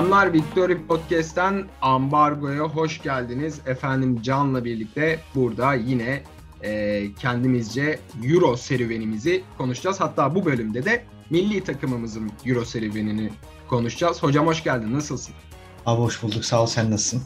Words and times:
Selamlar 0.00 0.32
Victory 0.32 0.86
Podcast'ten 0.86 1.64
Ambargo'ya 1.82 2.62
hoş 2.62 3.02
geldiniz. 3.02 3.60
Efendim 3.66 4.22
Can'la 4.22 4.64
birlikte 4.64 5.20
burada 5.34 5.74
yine 5.74 6.22
e, 6.62 7.04
kendimizce 7.14 7.98
Euro 8.24 8.56
serüvenimizi 8.56 9.42
konuşacağız. 9.58 10.00
Hatta 10.00 10.34
bu 10.34 10.44
bölümde 10.44 10.84
de 10.84 11.04
milli 11.30 11.64
takımımızın 11.64 12.32
Euro 12.46 12.64
serüvenini 12.64 13.30
konuşacağız. 13.68 14.22
Hocam 14.22 14.46
hoş 14.46 14.64
geldin. 14.64 14.94
Nasılsın? 14.94 15.34
Abi 15.86 16.00
hoş 16.00 16.22
bulduk. 16.22 16.44
Sağ 16.44 16.62
ol. 16.62 16.66
Sen 16.66 16.90
nasılsın? 16.90 17.22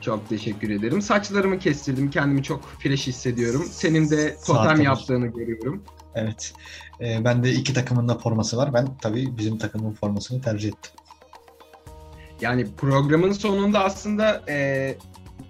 Çok 0.00 0.28
teşekkür 0.28 0.70
ederim. 0.70 1.02
Saçlarımı 1.02 1.58
kestirdim. 1.58 2.10
Kendimi 2.10 2.42
çok 2.42 2.64
fresh 2.64 3.06
hissediyorum. 3.06 3.64
Senin 3.70 4.10
de 4.10 4.36
totem 4.46 4.80
yaptığını 4.80 5.26
görüyorum. 5.26 5.82
Evet. 6.14 6.52
Ee, 7.00 7.24
ben 7.24 7.44
de 7.44 7.52
iki 7.52 7.74
takımın 7.74 8.08
da 8.08 8.18
forması 8.18 8.56
var. 8.56 8.74
Ben 8.74 8.88
tabii 9.02 9.38
bizim 9.38 9.58
takımın 9.58 9.92
formasını 9.92 10.42
tercih 10.42 10.68
ettim. 10.68 10.92
Yani 12.40 12.66
programın 12.76 13.32
sonunda 13.32 13.84
aslında 13.84 14.42
e, 14.48 14.96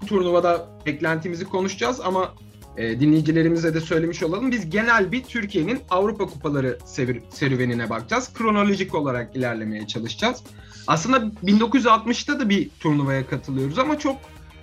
bu 0.02 0.06
turnuvada 0.06 0.68
beklentimizi 0.86 1.44
konuşacağız 1.44 2.00
ama 2.00 2.34
e, 2.76 3.00
dinleyicilerimize 3.00 3.74
de 3.74 3.80
söylemiş 3.80 4.22
olalım. 4.22 4.50
Biz 4.50 4.70
genel 4.70 5.12
bir 5.12 5.24
Türkiye'nin 5.24 5.80
Avrupa 5.90 6.26
Kupaları 6.26 6.78
serüvenine 7.30 7.90
bakacağız. 7.90 8.34
Kronolojik 8.34 8.94
olarak 8.94 9.36
ilerlemeye 9.36 9.86
çalışacağız. 9.86 10.42
Aslında 10.86 11.16
1960'ta 11.44 12.40
da 12.40 12.48
bir 12.48 12.70
turnuvaya 12.80 13.26
katılıyoruz 13.26 13.78
ama 13.78 13.98
çok 13.98 14.16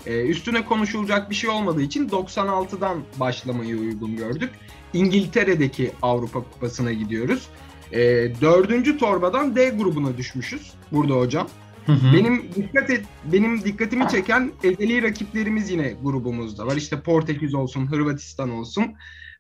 e, 0.06 0.22
üstüne 0.22 0.66
konuşulacak 0.66 1.30
bir 1.30 1.36
şey 1.36 1.50
olmadığı 1.50 1.82
için 1.82 2.10
96'dan 2.10 3.04
başlamayı 3.20 3.78
uygun 3.78 4.16
gördük. 4.16 4.50
İngiltere'deki 4.94 5.92
Avrupa 6.02 6.44
Kupası'na 6.44 6.94
gidiyoruz. 6.94 7.48
E, 7.92 8.00
dördüncü 8.42 8.98
torbadan 8.98 9.56
D 9.56 9.70
grubuna 9.70 10.18
düşmüşüz 10.18 10.74
burada 10.92 11.14
hocam. 11.14 11.48
Hı 11.86 11.92
hı. 11.92 12.14
Benim 12.14 12.50
dikkat 12.56 12.90
et, 12.90 13.06
benim 13.34 13.64
dikkatimi 13.64 14.08
çeken 14.08 14.52
ezeli 14.64 15.02
rakiplerimiz 15.02 15.70
yine 15.70 15.94
grubumuzda 16.04 16.68
var. 16.68 16.76
İşte 16.76 17.02
Portekiz 17.02 17.54
olsun, 17.54 17.92
Hırvatistan 17.92 18.50
olsun 18.50 18.86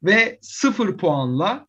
ve 0.03 0.39
sıfır 0.41 0.97
puanla 0.97 1.67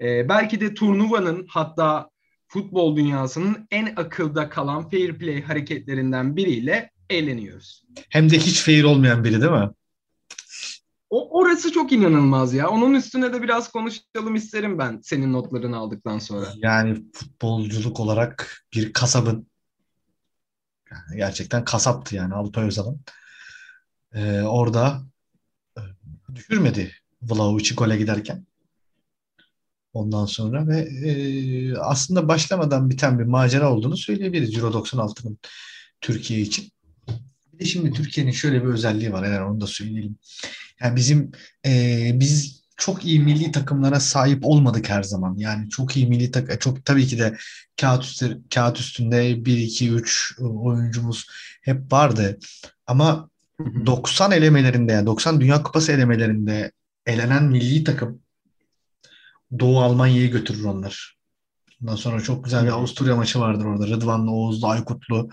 e, 0.00 0.28
belki 0.28 0.60
de 0.60 0.74
turnuvanın 0.74 1.46
hatta 1.48 2.10
futbol 2.48 2.96
dünyasının 2.96 3.66
en 3.70 3.92
akılda 3.96 4.48
kalan 4.48 4.90
fair 4.90 5.18
play 5.18 5.42
hareketlerinden 5.42 6.36
biriyle 6.36 6.90
eğleniyoruz. 7.10 7.84
Hem 8.08 8.30
de 8.30 8.38
hiç 8.38 8.60
fair 8.60 8.84
olmayan 8.84 9.24
biri 9.24 9.40
değil 9.40 9.52
mi? 9.52 9.70
O, 11.10 11.40
orası 11.40 11.72
çok 11.72 11.92
inanılmaz 11.92 12.54
ya. 12.54 12.68
Onun 12.68 12.94
üstüne 12.94 13.32
de 13.32 13.42
biraz 13.42 13.72
konuşalım 13.72 14.34
isterim 14.34 14.78
ben 14.78 15.00
senin 15.02 15.32
notlarını 15.32 15.76
aldıktan 15.76 16.18
sonra. 16.18 16.46
Yani 16.56 17.04
futbolculuk 17.12 18.00
olarak 18.00 18.64
bir 18.74 18.92
kasabın 18.92 19.46
yani 20.94 21.16
gerçekten 21.16 21.64
kasaptı 21.64 22.16
yani 22.16 22.34
Alpay 22.34 22.64
Özal'ın. 22.64 23.00
Ee, 24.14 24.42
orada 24.42 25.02
e, 25.78 25.80
düşürmedi 26.34 26.92
Vlahovic'i 27.22 27.74
gole 27.74 27.96
giderken. 27.96 28.46
Ondan 29.92 30.26
sonra 30.26 30.68
ve 30.68 30.80
e, 30.80 31.76
aslında 31.76 32.28
başlamadan 32.28 32.90
biten 32.90 33.18
bir 33.18 33.24
macera 33.24 33.72
olduğunu 33.72 33.96
söyleyebiliriz 33.96 34.56
Euro 34.56 34.84
96'nın 34.84 35.38
Türkiye 36.00 36.40
için. 36.40 36.72
Şimdi 37.64 37.92
Türkiye'nin 37.92 38.32
şöyle 38.32 38.62
bir 38.62 38.68
özelliği 38.68 39.12
var 39.12 39.22
eğer 39.22 39.40
onu 39.40 39.60
da 39.60 39.66
söyleyelim. 39.66 40.18
Yani 40.80 40.96
bizim 40.96 41.32
e, 41.66 42.10
biz 42.14 42.63
çok 42.76 43.04
iyi 43.04 43.20
milli 43.20 43.52
takımlara 43.52 44.00
sahip 44.00 44.38
olmadık 44.46 44.90
her 44.90 45.02
zaman. 45.02 45.34
Yani 45.36 45.70
çok 45.70 45.96
iyi 45.96 46.06
milli 46.06 46.30
tak 46.30 46.60
çok 46.60 46.84
tabii 46.84 47.06
ki 47.06 47.18
de 47.18 47.36
kağıt 47.80 48.04
üstü, 48.04 48.40
kağıt 48.54 48.80
üstünde 48.80 49.44
1 49.44 49.56
2 49.56 49.92
3 49.92 50.34
oyuncumuz 50.40 51.26
hep 51.62 51.92
vardı. 51.92 52.38
Ama 52.86 53.30
90 53.86 54.30
elemelerinde 54.30 54.92
yani 54.92 55.06
90 55.06 55.40
Dünya 55.40 55.62
Kupası 55.62 55.92
elemelerinde 55.92 56.72
elenen 57.06 57.44
milli 57.44 57.84
takım 57.84 58.20
Doğu 59.58 59.80
Almanya'yı 59.80 60.30
götürür 60.30 60.64
onlar. 60.64 61.16
Ondan 61.82 61.96
sonra 61.96 62.20
çok 62.20 62.44
güzel 62.44 62.64
bir 62.64 62.70
Avusturya 62.70 63.16
maçı 63.16 63.40
vardır 63.40 63.64
orada. 63.64 63.86
Rıdvanlı, 63.86 64.30
Oğuzlu, 64.30 64.66
Aykutlu, 64.66 65.30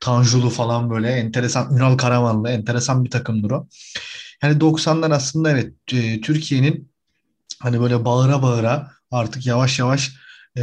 Tanjulu 0.00 0.50
falan 0.50 0.90
böyle 0.90 1.08
enteresan, 1.08 1.76
Ünal 1.76 1.96
Karamanlı 1.96 2.50
enteresan 2.50 3.04
bir 3.04 3.10
takımdır 3.10 3.50
o. 3.50 3.68
Yani 4.42 4.58
90'lar 4.58 5.14
aslında 5.14 5.50
evet 5.50 5.74
e, 5.92 6.20
Türkiye'nin 6.20 6.92
hani 7.60 7.80
böyle 7.80 8.04
bağıra 8.04 8.42
bağıra 8.42 8.90
artık 9.10 9.46
yavaş 9.46 9.78
yavaş 9.78 10.12
e, 10.56 10.62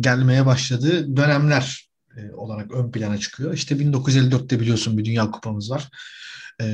gelmeye 0.00 0.46
başladığı 0.46 1.16
dönemler 1.16 1.90
e, 2.16 2.32
olarak 2.32 2.72
ön 2.72 2.90
plana 2.92 3.18
çıkıyor. 3.18 3.54
İşte 3.54 3.74
1954'te 3.74 4.60
biliyorsun 4.60 4.98
bir 4.98 5.04
Dünya 5.04 5.30
Kupamız 5.30 5.70
var. 5.70 5.88
E, 6.62 6.66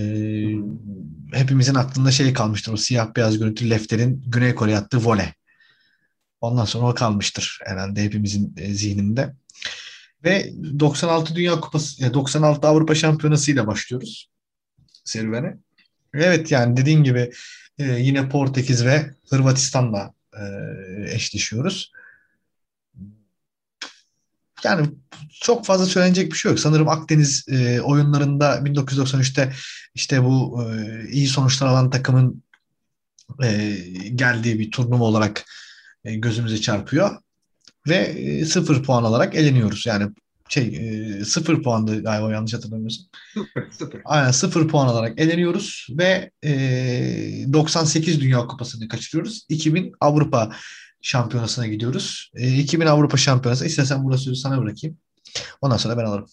hepimizin 1.32 1.74
aklında 1.74 2.10
şey 2.10 2.32
kalmıştır 2.32 2.72
o 2.72 2.76
siyah 2.76 3.16
beyaz 3.16 3.38
görüntülü 3.38 3.70
Lefter'in 3.70 4.24
Güney 4.26 4.54
Kore 4.54 4.76
attığı 4.76 5.04
voley. 5.04 5.32
Ondan 6.40 6.64
sonra 6.64 6.86
o 6.86 6.94
kalmıştır 6.94 7.58
herhalde 7.64 8.04
hepimizin 8.04 8.54
e, 8.56 8.74
zihninde. 8.74 9.34
Ve 10.24 10.52
96 10.80 11.34
Dünya 11.34 11.60
Kupası, 11.60 12.14
96 12.14 12.68
Avrupa 12.68 12.94
Şampiyonası 12.94 13.52
ile 13.52 13.66
başlıyoruz 13.66 14.30
serüvene. 15.04 15.58
Evet 16.16 16.50
yani 16.50 16.76
dediğin 16.76 17.04
gibi 17.04 17.30
e, 17.78 17.84
yine 17.84 18.28
Portekiz 18.28 18.84
ve 18.84 19.10
Hırvatistan'la 19.30 20.14
e, 20.32 20.44
eşleşiyoruz. 21.14 21.92
Yani 24.64 24.86
çok 25.40 25.66
fazla 25.66 25.86
söylenecek 25.86 26.32
bir 26.32 26.36
şey 26.36 26.50
yok. 26.50 26.60
Sanırım 26.60 26.88
Akdeniz 26.88 27.44
e, 27.48 27.80
oyunlarında 27.80 28.56
1993'te 28.56 29.52
işte 29.94 30.24
bu 30.24 30.64
iyi 31.10 31.28
sonuçlar 31.28 31.66
alan 31.66 31.90
takımın 31.90 32.42
geldiği 34.14 34.58
bir 34.58 34.70
turnuva 34.70 35.04
olarak 35.04 35.44
e, 36.04 36.14
gözümüze 36.14 36.60
çarpıyor. 36.60 37.16
Ve 37.88 37.96
e, 37.96 38.44
sıfır 38.44 38.82
puan 38.82 39.04
alarak 39.04 39.34
eleniyoruz. 39.34 39.86
Yani 39.86 40.10
şey 40.48 40.66
e, 40.66 41.24
sıfır 41.24 41.62
puandı 41.62 42.02
galiba 42.02 42.32
yanlış 42.32 42.54
hatırlamıyorsam. 42.54 43.06
Sıfır, 43.34 43.70
sıfır. 43.70 44.00
Aynen 44.04 44.30
sıfır 44.30 44.68
puan 44.68 44.88
alarak 44.88 45.20
eleniyoruz 45.20 45.86
ve 45.90 46.30
e, 46.44 47.52
98 47.52 48.20
Dünya 48.20 48.46
Kupası'nı 48.46 48.88
kaçırıyoruz. 48.88 49.46
2000 49.48 49.92
Avrupa 50.00 50.50
Şampiyonası'na 51.02 51.66
gidiyoruz. 51.66 52.30
E, 52.34 52.58
2000 52.58 52.86
Avrupa 52.86 53.16
Şampiyonası. 53.16 53.66
İstersen 53.66 54.04
burada 54.04 54.18
sözü 54.18 54.36
sana 54.36 54.62
bırakayım. 54.62 54.98
Ondan 55.60 55.76
sonra 55.76 55.98
ben 55.98 56.04
alırım. 56.04 56.26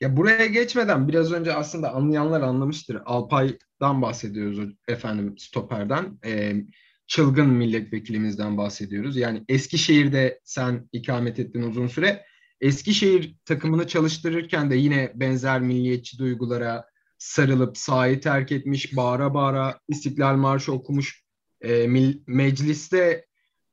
Ya 0.00 0.16
buraya 0.16 0.46
geçmeden 0.46 1.08
biraz 1.08 1.32
önce 1.32 1.52
aslında 1.52 1.92
anlayanlar 1.92 2.40
anlamıştır. 2.40 2.98
Alpay'dan 3.04 4.02
bahsediyoruz 4.02 4.74
efendim 4.88 5.34
stoperden. 5.38 6.18
Ee, 6.24 6.54
çılgın 7.06 7.48
milletvekilimizden 7.48 8.56
bahsediyoruz. 8.58 9.16
Yani 9.16 9.44
Eskişehir'de 9.48 10.40
sen 10.44 10.88
ikamet 10.92 11.38
ettin 11.38 11.62
uzun 11.62 11.86
süre. 11.86 12.24
Eskişehir 12.60 13.34
takımını 13.44 13.86
çalıştırırken 13.86 14.70
de 14.70 14.76
yine 14.76 15.12
benzer 15.14 15.60
milliyetçi 15.60 16.18
duygulara 16.18 16.84
sarılıp 17.18 17.78
sahayı 17.78 18.20
terk 18.20 18.52
etmiş, 18.52 18.96
bağıra 18.96 19.34
bağıra 19.34 19.80
İstiklal 19.88 20.36
Marşı 20.36 20.72
okumuş, 20.72 21.22
e, 21.60 21.86
mecliste 22.26 23.26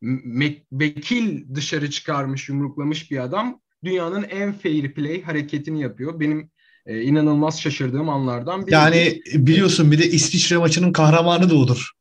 me- 0.04 0.64
vekil 0.72 1.56
dışarı 1.56 1.90
çıkarmış, 1.90 2.50
yumruklamış 2.50 3.12
bir 3.12 3.18
adam 3.18 3.62
dünyanın 3.84 4.24
en 4.24 4.54
fair 4.54 4.94
play 4.94 5.22
hareketini 5.22 5.82
yapıyor. 5.82 6.20
Benim 6.20 6.52
e, 6.86 7.02
inanılmaz 7.02 7.62
şaşırdığım 7.62 8.10
anlardan 8.10 8.68
biri. 8.68 8.74
Yani 8.74 9.22
biliyorsun 9.36 9.92
bir 9.92 10.00
de 10.00 10.08
İsviçre 10.08 10.58
maçının 10.58 10.94
kahramanı 10.94 11.50
da 11.50 11.56
odur. 11.56 11.92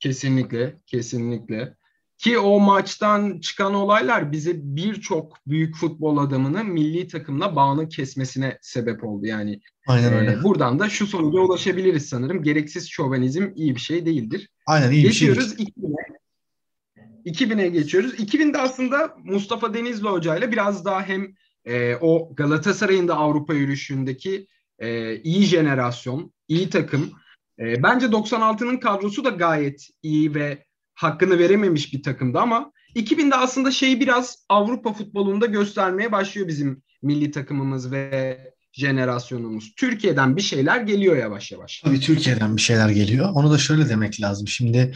Kesinlikle, 0.00 0.76
kesinlikle. 0.86 1.76
Ki 2.22 2.38
o 2.38 2.60
maçtan 2.60 3.40
çıkan 3.40 3.74
olaylar 3.74 4.32
bize 4.32 4.52
birçok 4.54 5.38
büyük 5.46 5.76
futbol 5.76 6.16
adamının 6.16 6.66
milli 6.66 7.08
takımla 7.08 7.56
bağını 7.56 7.88
kesmesine 7.88 8.58
sebep 8.60 9.04
oldu. 9.04 9.26
Yani 9.26 9.60
Aynen 9.86 10.12
öyle. 10.12 10.32
E, 10.32 10.42
buradan 10.42 10.78
da 10.78 10.88
şu 10.88 11.06
sonuca 11.06 11.40
ulaşabiliriz 11.40 12.08
sanırım. 12.08 12.42
Gereksiz 12.42 12.90
şovenizm 12.90 13.48
iyi 13.54 13.74
bir 13.74 13.80
şey 13.80 14.06
değildir. 14.06 14.48
Aynen 14.66 14.90
iyi 14.90 15.02
Geçiyoruz 15.02 15.58
bir 15.58 15.64
şey. 15.64 15.66
2000'e. 15.66 17.30
2000'e 17.30 17.68
geçiyoruz. 17.68 18.14
2000'de 18.14 18.58
aslında 18.58 19.16
Mustafa 19.24 19.74
Denizli 19.74 20.08
Hoca 20.08 20.36
ile 20.36 20.52
biraz 20.52 20.84
daha 20.84 21.02
hem 21.02 21.34
e, 21.64 21.96
o 22.00 22.34
Galatasaray'ın 22.34 23.08
da 23.08 23.16
Avrupa 23.16 23.54
yürüyüşündeki 23.54 24.46
e, 24.78 25.16
iyi 25.16 25.42
jenerasyon, 25.42 26.32
iyi 26.48 26.70
takım. 26.70 27.12
E, 27.58 27.82
bence 27.82 28.06
96'nın 28.06 28.76
kadrosu 28.76 29.24
da 29.24 29.30
gayet 29.30 29.88
iyi 30.02 30.34
ve 30.34 30.64
hakkını 31.02 31.38
verememiş 31.38 31.92
bir 31.92 32.02
takımdı 32.02 32.38
ama 32.38 32.72
2000'de 32.96 33.34
aslında 33.34 33.70
şeyi 33.70 34.00
biraz 34.00 34.44
Avrupa 34.48 34.92
futbolunda 34.92 35.46
göstermeye 35.46 36.12
başlıyor 36.12 36.48
bizim 36.48 36.82
milli 37.02 37.30
takımımız 37.30 37.92
ve 37.92 38.38
jenerasyonumuz. 38.72 39.74
Türkiye'den 39.76 40.36
bir 40.36 40.42
şeyler 40.42 40.80
geliyor 40.80 41.16
yavaş 41.16 41.52
yavaş. 41.52 41.80
Tabii 41.80 42.00
Türkiye'den 42.00 42.56
bir 42.56 42.62
şeyler 42.62 42.88
geliyor. 42.88 43.30
Onu 43.34 43.50
da 43.50 43.58
şöyle 43.58 43.88
demek 43.88 44.20
lazım. 44.20 44.48
Şimdi 44.48 44.94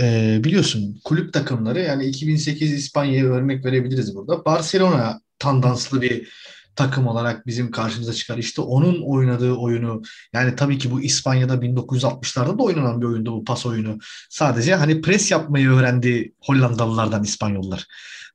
e, 0.00 0.38
biliyorsun 0.44 1.00
kulüp 1.04 1.32
takımları 1.32 1.80
yani 1.80 2.04
2008 2.04 2.72
İspanya'ya 2.72 3.26
örnek 3.26 3.64
verebiliriz 3.64 4.14
burada. 4.14 4.44
Barcelona 4.44 5.20
tandanslı 5.38 6.02
bir 6.02 6.28
takım 6.76 7.06
olarak 7.06 7.46
bizim 7.46 7.70
karşımıza 7.70 8.12
çıkar. 8.12 8.38
İşte 8.38 8.60
onun 8.60 9.02
oynadığı 9.02 9.52
oyunu 9.52 10.02
yani 10.32 10.56
tabii 10.56 10.78
ki 10.78 10.90
bu 10.90 11.00
İspanya'da 11.00 11.54
1960'larda 11.54 12.58
da 12.58 12.62
oynanan 12.62 13.00
bir 13.00 13.06
oyundu 13.06 13.32
bu 13.32 13.44
pas 13.44 13.66
oyunu. 13.66 13.98
Sadece 14.30 14.74
hani 14.74 15.00
pres 15.00 15.30
yapmayı 15.30 15.68
öğrendi 15.68 16.32
Hollandalılardan 16.40 17.24
İspanyollar. 17.24 17.86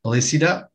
Dolayısıyla 0.05 0.71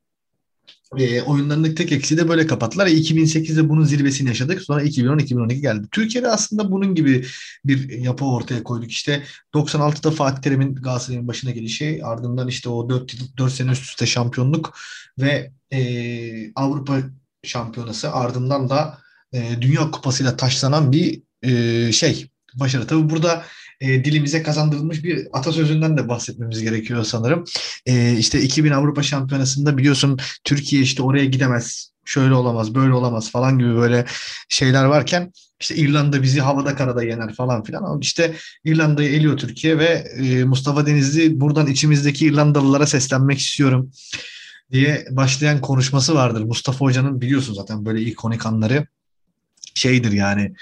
e, 0.99 1.23
oyunlarındaki 1.23 1.75
tek 1.75 1.93
eksiği 1.93 2.21
de 2.21 2.29
böyle 2.29 2.47
kapattılar. 2.47 2.87
E, 2.87 2.91
2008'de 2.91 3.69
bunun 3.69 3.85
zirvesini 3.85 4.29
yaşadık. 4.29 4.63
Sonra 4.63 4.83
2010-2012 4.83 5.55
geldi. 5.55 5.87
Türkiye'de 5.93 6.29
aslında 6.29 6.71
bunun 6.71 6.95
gibi 6.95 7.27
bir 7.65 7.99
yapı 7.99 8.25
ortaya 8.25 8.63
koyduk. 8.63 8.91
İşte 8.91 9.23
96'da 9.55 10.11
Fatih 10.11 10.43
Terim'in 10.43 10.75
Galatasaray'ın 10.75 11.29
başına 11.29 11.51
gelişi 11.51 12.01
ardından 12.05 12.49
işte 12.49 12.69
o 12.69 12.89
4, 12.91 13.39
4 13.39 13.53
sene 13.53 13.71
üst 13.71 13.83
üste 13.83 14.07
şampiyonluk 14.07 14.79
ve 15.19 15.53
e, 15.73 16.53
Avrupa 16.55 17.03
şampiyonası 17.47 18.13
ardından 18.13 18.71
da 18.71 18.99
e, 19.33 19.61
Dünya 19.61 19.91
Kupası'yla 19.91 20.37
taşlanan 20.37 20.93
bir 20.93 21.23
e, 21.43 21.93
şey 21.93 22.29
başarı. 22.55 22.87
Tabii 22.87 23.11
burada 23.11 23.45
e, 23.81 24.05
dilimize 24.05 24.43
kazandırılmış 24.43 25.05
bir 25.05 25.27
atasözünden 25.33 25.97
de 25.97 26.09
bahsetmemiz 26.09 26.63
gerekiyor 26.63 27.05
sanırım. 27.05 27.45
E, 27.87 28.17
işte 28.19 28.43
2000 28.43 28.71
Avrupa 28.71 29.03
Şampiyonası'nda 29.03 29.79
biliyorsun 29.79 30.19
Türkiye 30.45 30.83
işte 30.83 31.03
oraya 31.03 31.25
gidemez, 31.25 31.91
şöyle 32.05 32.35
olamaz, 32.35 32.75
böyle 32.75 32.93
olamaz 32.93 33.31
falan 33.31 33.59
gibi 33.59 33.77
böyle 33.77 34.05
şeyler 34.49 34.85
varken 34.85 35.33
işte 35.61 35.77
İrlanda 35.77 36.23
bizi 36.23 36.41
havada 36.41 36.75
karada 36.75 37.03
yener 37.03 37.35
falan 37.35 37.63
filan. 37.63 37.83
Ama 37.83 37.99
işte 38.01 38.35
İrlanda'yı 38.65 39.11
eliyor 39.11 39.37
Türkiye 39.37 39.79
ve 39.79 40.05
e, 40.19 40.45
Mustafa 40.45 40.87
Denizli 40.87 41.41
buradan 41.41 41.67
içimizdeki 41.67 42.27
İrlandalılara 42.27 42.87
seslenmek 42.87 43.39
istiyorum 43.39 43.91
diye 44.73 45.07
başlayan 45.11 45.61
konuşması 45.61 46.15
vardır. 46.15 46.43
Mustafa 46.43 46.79
Hoca'nın 46.79 47.21
biliyorsun 47.21 47.55
zaten 47.55 47.87
böyle 47.87 48.01
ikonik 48.01 48.47
anları 48.47 48.87
şeydir 49.75 50.13
yani 50.13 50.55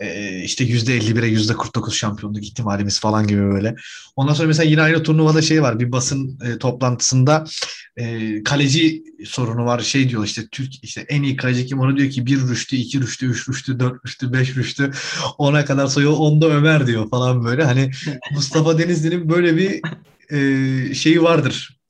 e, 0.00 0.38
işte 0.42 0.64
%51'e 0.64 1.28
%49 1.28 1.92
şampiyonluk 1.92 2.44
ihtimalimiz 2.44 3.00
falan 3.00 3.26
gibi 3.26 3.42
böyle. 3.42 3.74
Ondan 4.16 4.34
sonra 4.34 4.48
mesela 4.48 4.70
yine 4.70 4.82
aynı 4.82 5.02
turnuvada 5.02 5.42
şey 5.42 5.62
var. 5.62 5.80
Bir 5.80 5.92
basın 5.92 6.38
e, 6.44 6.58
toplantısında 6.58 7.44
e, 7.96 8.42
kaleci 8.42 9.04
sorunu 9.24 9.64
var. 9.64 9.80
Şey 9.80 10.08
diyor 10.08 10.24
işte 10.24 10.48
Türk 10.52 10.84
işte 10.84 11.00
en 11.08 11.22
iyi 11.22 11.36
kaleci 11.36 11.66
kim? 11.66 11.80
Onu 11.80 11.96
diyor 11.96 12.10
ki 12.10 12.26
bir 12.26 12.40
rüştü, 12.40 12.76
iki 12.76 13.00
rüştü, 13.00 13.26
üç 13.26 13.48
rüştü, 13.48 13.80
dört 13.80 14.06
rüştü, 14.06 14.32
beş 14.32 14.56
rüştü. 14.56 14.90
Ona 15.38 15.64
kadar 15.64 15.86
sayıyor. 15.86 16.12
Onda 16.16 16.48
Ömer 16.48 16.86
diyor 16.86 17.10
falan 17.10 17.44
böyle. 17.44 17.64
Hani 17.64 17.90
Mustafa 18.32 18.78
Denizli'nin 18.78 19.28
böyle 19.28 19.56
bir 19.56 19.80
e, 20.30 20.94
şeyi 20.94 21.22
vardır. 21.22 21.80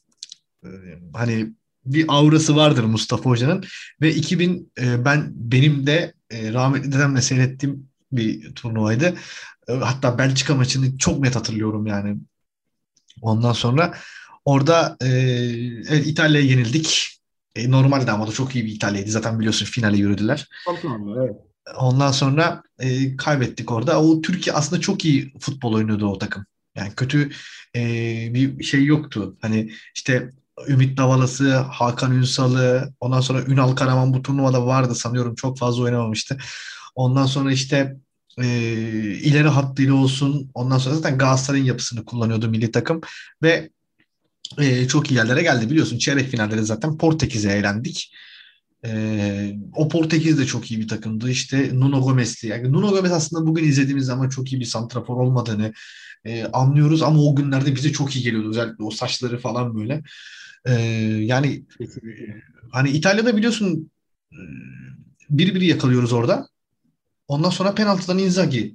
Hani 1.13 1.53
bir 1.85 2.05
aurası 2.09 2.57
vardır 2.57 2.85
Mustafa 2.85 3.31
Hoca'nın 3.31 3.65
ve 4.01 4.15
2000 4.15 4.73
e, 4.81 5.05
ben 5.05 5.31
benim 5.35 5.87
de 5.87 6.15
e, 6.31 6.53
rahmetli 6.53 6.93
dedemle 6.93 7.23
seyrettiğim 7.23 7.89
bir 8.13 8.55
turnuvaydı. 8.55 9.15
E, 9.69 9.73
hatta 9.73 10.19
Belçika 10.19 10.55
maçını 10.55 10.99
çok 10.99 11.21
net 11.21 11.37
hatırlıyorum 11.37 11.87
yani. 11.87 12.17
Ondan 13.23 13.53
sonra 13.53 13.95
orada 14.45 14.97
e, 15.03 15.07
evet, 15.89 16.07
İtalya'ya 16.07 16.47
yenildik. 16.47 17.17
E, 17.57 17.71
normalde 17.71 18.11
ama 18.11 18.27
da 18.27 18.33
çok 18.33 18.55
iyi 18.55 18.67
bir 18.67 18.73
İtalya'ydı. 18.73 19.11
Zaten 19.11 19.39
biliyorsun 19.39 19.67
finale 19.67 19.97
yürüdüler. 19.97 20.49
evet. 21.25 21.37
Ondan 21.79 22.13
sonra 22.13 22.63
e, 22.79 23.17
kaybettik 23.17 23.73
orada. 23.73 24.03
O 24.03 24.21
Türkiye 24.21 24.57
aslında 24.57 24.81
çok 24.81 25.05
iyi 25.05 25.33
futbol 25.41 25.75
oynuyordu 25.75 26.07
o 26.07 26.19
takım. 26.19 26.47
Yani 26.75 26.93
kötü 26.97 27.31
e, 27.77 27.81
bir 28.35 28.65
şey 28.65 28.85
yoktu. 28.85 29.37
Hani 29.41 29.73
işte 29.95 30.31
Ümit 30.69 30.99
Davalası, 30.99 31.57
Hakan 31.57 32.13
Ünsal'ı, 32.13 32.95
ondan 33.01 33.21
sonra 33.21 33.43
Ünal 33.43 33.75
Karaman 33.75 34.15
bu 34.15 34.23
turnuvada 34.23 34.67
vardı 34.67 34.95
sanıyorum. 34.95 35.35
Çok 35.35 35.59
fazla 35.59 35.83
oynamamıştı. 35.83 36.39
Ondan 36.95 37.27
sonra 37.27 37.53
işte 37.53 37.97
e, 38.39 38.47
ileri 39.23 39.49
hattıyla 39.49 39.95
olsun. 39.95 40.51
Ondan 40.55 40.79
sonra 40.79 40.95
zaten 40.95 41.19
Galatasaray'ın 41.19 41.65
yapısını 41.65 42.05
kullanıyordu 42.05 42.49
milli 42.49 42.71
takım 42.71 43.01
ve 43.43 43.71
e, 44.59 44.89
çok 44.89 45.11
iyi 45.11 45.15
yerlere 45.15 45.43
geldi. 45.43 45.71
Biliyorsun 45.71 45.99
çeyrek 45.99 46.29
finalde 46.29 46.63
zaten 46.63 46.99
Portekiz'e 46.99 47.53
eğlendik. 47.53 48.15
E, 48.85 49.55
o 49.75 49.89
Portekiz 49.89 50.39
de 50.39 50.47
çok 50.47 50.71
iyi 50.71 50.81
bir 50.81 50.89
takımdı. 50.89 51.31
İşte 51.31 51.71
Nuno 51.73 52.03
Gomez'ti. 52.03 52.47
Yani 52.47 52.73
Nuno 52.73 52.91
Gomez 52.91 53.13
aslında 53.13 53.47
bugün 53.47 53.65
izlediğimiz 53.65 54.07
zaman 54.07 54.29
çok 54.29 54.53
iyi 54.53 54.61
bir 54.61 54.65
santrafor 54.65 55.17
olmadığını 55.17 55.73
e, 56.25 56.45
anlıyoruz 56.45 57.03
ama 57.03 57.21
o 57.23 57.37
günlerde 57.37 57.75
bize 57.75 57.93
çok 57.93 58.17
iyi 58.17 58.25
geliyordu. 58.25 58.51
Özellikle 58.51 58.85
o 58.85 58.91
saçları 58.91 59.39
falan 59.39 59.75
böyle. 59.75 60.03
E, 60.65 60.73
yani 61.25 61.65
hani 62.73 62.91
İtalya'da 62.91 63.37
biliyorsun 63.37 63.91
bir 65.31 65.55
biri 65.55 65.67
yakalıyoruz 65.67 66.13
orada. 66.13 66.49
Ondan 67.29 67.51
sonra 67.51 67.75
penaltıdan 67.75 68.19
Inzaghi 68.19 68.75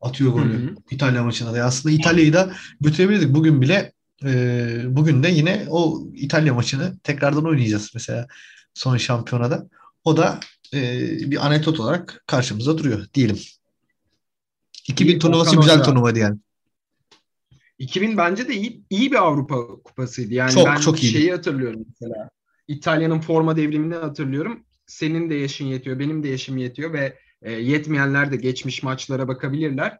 atıyor 0.00 0.32
golü 0.32 0.52
hı 0.52 0.70
hı. 0.70 0.74
İtalya 0.90 1.24
maçında 1.24 1.54
da. 1.54 1.64
Aslında 1.64 1.94
İtalya'yı 1.94 2.32
da 2.32 2.52
götürebilirdik. 2.80 3.34
Bugün 3.34 3.60
bile 3.60 3.92
e, 4.24 4.82
bugün 4.88 5.22
de 5.22 5.28
yine 5.28 5.66
o 5.70 6.02
İtalya 6.14 6.54
maçını 6.54 6.98
tekrardan 6.98 7.46
oynayacağız 7.46 7.90
mesela 7.94 8.26
son 8.74 8.96
şampiyonada. 8.96 9.68
O 10.04 10.16
da 10.16 10.40
e, 10.74 11.00
bir 11.30 11.46
anekdot 11.46 11.80
olarak 11.80 12.24
karşımızda 12.26 12.78
duruyor 12.78 13.06
diyelim. 13.14 13.38
2000 14.88 15.18
turnuvası 15.18 15.56
güzel 15.56 15.84
turnuvaydı 15.84 16.18
yani. 16.18 16.38
2000 17.78 18.16
bence 18.16 18.48
de 18.48 18.54
iyi, 18.54 18.84
iyi 18.90 19.12
bir 19.12 19.16
Avrupa 19.16 19.66
kupasıydı. 19.66 20.34
Yani 20.34 20.52
çok, 20.52 20.66
ben 20.66 20.76
çok 20.76 21.02
iyiydi. 21.02 21.12
şeyi 21.12 21.30
hatırlıyorum 21.30 21.84
mesela. 21.88 22.30
İtalya'nın 22.68 23.20
forma 23.20 23.56
devrimini 23.56 23.94
hatırlıyorum. 23.94 24.64
Senin 24.86 25.30
de 25.30 25.34
yaşın 25.34 25.64
yetiyor, 25.64 25.98
benim 25.98 26.22
de 26.22 26.28
yaşım 26.28 26.56
yetiyor 26.56 26.92
ve 26.92 27.18
e, 27.42 27.52
yetmeyenler 27.52 28.32
de 28.32 28.36
geçmiş 28.36 28.82
maçlara 28.82 29.28
bakabilirler. 29.28 29.98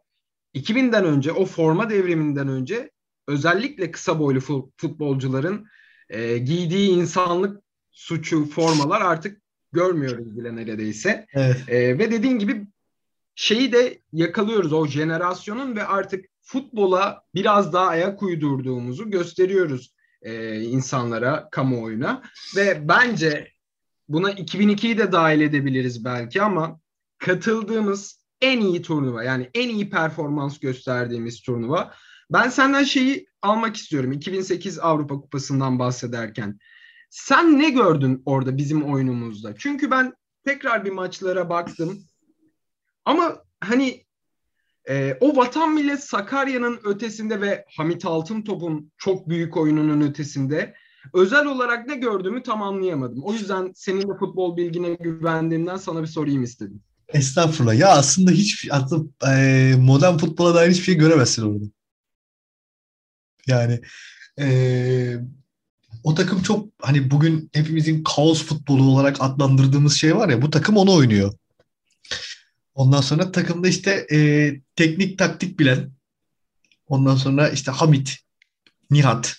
2000'den 0.55 1.05
önce 1.05 1.31
o 1.31 1.45
forma 1.45 1.89
devriminden 1.89 2.47
önce 2.47 2.91
özellikle 3.27 3.91
kısa 3.91 4.19
boylu 4.19 4.39
futbolcuların 4.77 5.65
e, 6.09 6.37
giydiği 6.37 6.89
insanlık 6.89 7.63
suçu 7.91 8.45
formalar 8.45 9.01
artık 9.01 9.41
görmüyoruz 9.71 10.37
bile 10.37 10.55
neredeyse. 10.55 11.25
Evet. 11.33 11.69
E, 11.69 11.99
ve 11.99 12.11
dediğin 12.11 12.39
gibi 12.39 12.67
şeyi 13.35 13.71
de 13.73 13.99
yakalıyoruz 14.13 14.73
o 14.73 14.87
jenerasyonun 14.87 15.75
ve 15.75 15.83
artık 15.83 16.25
futbola 16.45 17.21
biraz 17.35 17.73
daha 17.73 17.87
ayak 17.87 18.23
uydurduğumuzu 18.23 19.09
gösteriyoruz 19.09 19.95
e, 20.21 20.61
insanlara, 20.61 21.49
kamuoyuna. 21.51 22.21
Ve 22.55 22.87
bence 22.87 23.51
buna 24.09 24.31
2002'yi 24.31 24.97
de 24.97 25.11
dahil 25.11 25.41
edebiliriz 25.41 26.05
belki 26.05 26.41
ama 26.41 26.79
katıldığımız 27.17 28.25
en 28.41 28.61
iyi 28.61 28.81
turnuva 28.81 29.23
yani 29.23 29.49
en 29.53 29.69
iyi 29.69 29.89
performans 29.89 30.59
gösterdiğimiz 30.59 31.41
turnuva. 31.41 31.93
Ben 32.31 32.49
senden 32.49 32.83
şeyi 32.83 33.27
almak 33.41 33.75
istiyorum 33.75 34.11
2008 34.11 34.79
Avrupa 34.79 35.15
Kupası'ndan 35.15 35.79
bahsederken. 35.79 36.59
Sen 37.09 37.59
ne 37.59 37.69
gördün 37.69 38.21
orada 38.25 38.57
bizim 38.57 38.93
oyunumuzda? 38.93 39.55
Çünkü 39.57 39.91
ben 39.91 40.13
tekrar 40.45 40.85
bir 40.85 40.91
maçlara 40.91 41.49
baktım. 41.49 42.03
Ama 43.05 43.43
hani 43.59 44.04
e, 44.89 45.17
o 45.19 45.35
vatan 45.35 45.73
millet 45.73 46.03
Sakarya'nın 46.03 46.79
ötesinde 46.83 47.41
ve 47.41 47.65
Hamit 47.77 48.05
Altıntop'un 48.05 48.91
çok 48.97 49.29
büyük 49.29 49.57
oyununun 49.57 50.01
ötesinde 50.01 50.73
özel 51.13 51.45
olarak 51.45 51.87
ne 51.87 51.95
gördüğümü 51.95 52.43
tam 52.43 52.61
anlayamadım. 52.61 53.23
O 53.23 53.33
yüzden 53.33 53.71
senin 53.75 54.01
de 54.01 54.17
futbol 54.19 54.57
bilgine 54.57 54.93
güvendiğimden 54.93 55.77
sana 55.77 56.01
bir 56.01 56.07
sorayım 56.07 56.43
istedim. 56.43 56.81
Estağfurullah. 57.13 57.79
Ya 57.79 57.89
aslında 57.89 58.31
hiç 58.31 58.67
aslında 58.71 59.05
e, 59.31 59.75
modern 59.75 60.17
futbola 60.17 60.55
dair 60.55 60.71
hiçbir 60.71 60.83
şey 60.83 60.95
göremezsin 60.95 61.43
orada. 61.43 61.65
Yani 63.47 63.81
e, 64.39 64.47
o 66.03 66.15
takım 66.15 66.41
çok 66.41 66.67
hani 66.81 67.11
bugün 67.11 67.49
hepimizin 67.53 68.03
kaos 68.03 68.43
futbolu 68.43 68.83
olarak 68.83 69.17
adlandırdığımız 69.19 69.93
şey 69.93 70.15
var 70.15 70.29
ya 70.29 70.41
bu 70.41 70.49
takım 70.49 70.77
onu 70.77 70.93
oynuyor. 70.93 71.33
Ondan 72.75 73.01
sonra 73.01 73.31
takımda 73.31 73.67
işte 73.67 74.07
e, 74.11 74.51
teknik 74.75 75.17
taktik 75.17 75.59
bilen 75.59 75.91
ondan 76.87 77.15
sonra 77.15 77.49
işte 77.49 77.71
Hamit, 77.71 78.17
Nihat 78.91 79.35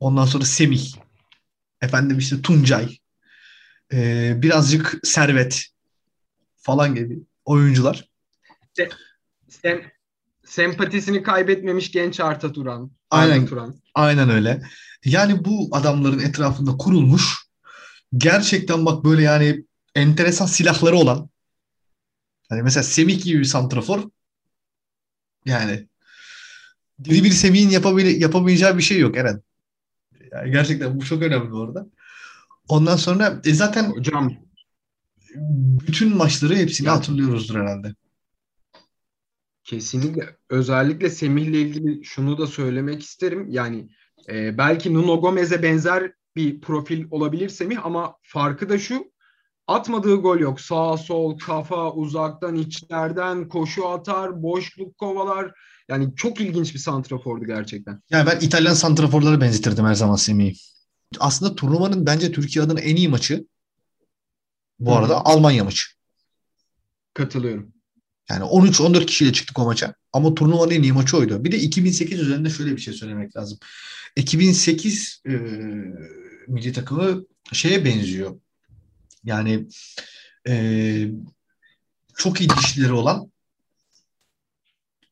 ondan 0.00 0.26
sonra 0.26 0.44
Semih 0.44 0.92
efendim 1.80 2.18
işte 2.18 2.42
Tuncay 2.42 2.98
e, 3.92 4.32
birazcık 4.42 5.00
Servet 5.02 5.66
falan 6.56 6.94
gibi 6.94 7.18
oyuncular. 7.44 8.08
Sem, 8.74 8.88
sem, 9.48 9.82
sempatisini 10.44 11.22
kaybetmemiş 11.22 11.92
genç 11.92 12.20
Arta 12.20 12.52
Turan. 12.52 12.90
Aynen, 13.10 13.46
Turan. 13.46 13.74
aynen 13.94 14.30
öyle. 14.30 14.62
Yani 15.04 15.44
bu 15.44 15.68
adamların 15.72 16.18
etrafında 16.18 16.76
kurulmuş 16.76 17.44
gerçekten 18.16 18.86
bak 18.86 19.04
böyle 19.04 19.22
yani 19.22 19.64
enteresan 19.94 20.46
silahları 20.46 20.96
olan 20.96 21.28
hani 22.48 22.62
mesela 22.62 22.82
Semih 22.84 23.22
gibi 23.22 23.38
bir 23.38 23.44
santrafor 23.44 24.10
yani 25.46 25.88
diri 27.04 27.24
bir 27.24 27.30
Semih'in 27.30 27.70
yapabile, 27.70 28.10
yapamayacağı 28.10 28.78
bir 28.78 28.82
şey 28.82 28.98
yok 28.98 29.16
Eren. 29.16 29.42
Yani 30.32 30.50
gerçekten 30.50 31.00
bu 31.00 31.04
çok 31.04 31.22
önemli 31.22 31.54
orada. 31.54 31.86
Ondan 32.68 32.96
sonra 32.96 33.40
e, 33.44 33.54
zaten 33.54 33.90
Hocam 33.90 34.32
bütün 35.88 36.16
maçları 36.16 36.56
hepsini 36.56 36.86
Ya. 36.86 36.94
hatırlıyoruzdur 36.94 37.54
herhalde. 37.60 37.94
Kesinlikle. 39.64 40.36
Özellikle 40.50 41.10
Semih'le 41.10 41.54
ilgili 41.54 42.04
şunu 42.04 42.38
da 42.38 42.46
söylemek 42.46 43.02
isterim. 43.02 43.46
Yani 43.50 43.88
e, 44.28 44.58
belki 44.58 44.94
Nuno 44.94 45.20
Gomez'e 45.20 45.62
benzer 45.62 46.12
bir 46.36 46.60
profil 46.60 47.06
olabilir 47.10 47.48
Semih 47.48 47.86
ama 47.86 48.16
farkı 48.22 48.68
da 48.68 48.78
şu. 48.78 49.13
Atmadığı 49.66 50.14
gol 50.16 50.38
yok. 50.38 50.60
Sağ, 50.60 50.96
sol, 50.96 51.38
kafa, 51.38 51.92
uzaktan, 51.92 52.54
içlerden 52.54 53.48
koşu 53.48 53.88
atar, 53.88 54.42
boşluk 54.42 54.98
kovalar. 54.98 55.52
Yani 55.88 56.16
çok 56.16 56.40
ilginç 56.40 56.74
bir 56.74 56.78
santrafordu 56.78 57.44
gerçekten. 57.44 58.00
Yani 58.10 58.26
ben 58.26 58.40
İtalyan 58.40 58.74
santraforlara 58.74 59.40
benzetirdim 59.40 59.84
her 59.84 59.94
zaman 59.94 60.16
Semih'i. 60.16 60.54
Aslında 61.20 61.54
turnuvanın 61.54 62.06
bence 62.06 62.32
Türkiye 62.32 62.64
adına 62.64 62.80
en 62.80 62.96
iyi 62.96 63.08
maçı 63.08 63.46
bu 64.78 64.90
Hı 64.90 64.94
arada 64.94 65.24
Almanya 65.24 65.64
maçı. 65.64 65.86
Katılıyorum. 67.14 67.72
Yani 68.30 68.44
13-14 68.44 69.06
kişiyle 69.06 69.32
çıktık 69.32 69.58
o 69.58 69.64
maça. 69.64 69.94
Ama 70.12 70.34
turnuvanın 70.34 70.70
en 70.70 70.82
iyi 70.82 70.92
maçı 70.92 71.16
oydu. 71.16 71.44
Bir 71.44 71.52
de 71.52 71.58
2008 71.58 72.20
üzerinde 72.20 72.50
şöyle 72.50 72.76
bir 72.76 72.80
şey 72.80 72.94
söylemek 72.94 73.36
lazım. 73.36 73.58
2008 74.16 75.22
e, 75.26 75.30
milli 76.48 76.72
takımı 76.72 77.24
şeye 77.52 77.84
benziyor. 77.84 78.40
Yani 79.24 79.66
e, 80.48 80.54
çok 82.16 82.40
iyi 82.40 82.50
dişleri 82.50 82.92
olan 82.92 83.30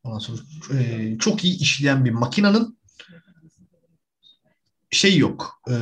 ondan 0.03 0.19
sonra 0.19 0.41
e, 0.73 1.17
çok 1.19 1.43
iyi 1.43 1.59
işleyen 1.59 2.05
bir 2.05 2.11
makinenin 2.11 2.77
şey 4.91 5.17
yok. 5.17 5.61
E, 5.69 5.75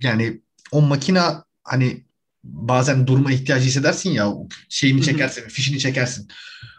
yani 0.00 0.40
o 0.72 0.82
makina 0.82 1.44
hani 1.62 2.04
bazen 2.44 3.06
durma 3.06 3.32
ihtiyacı 3.32 3.66
hissedersin 3.66 4.10
ya 4.10 4.32
şeyini 4.68 5.02
çekersin, 5.02 5.48
fişini 5.48 5.78
çekersin. 5.78 6.28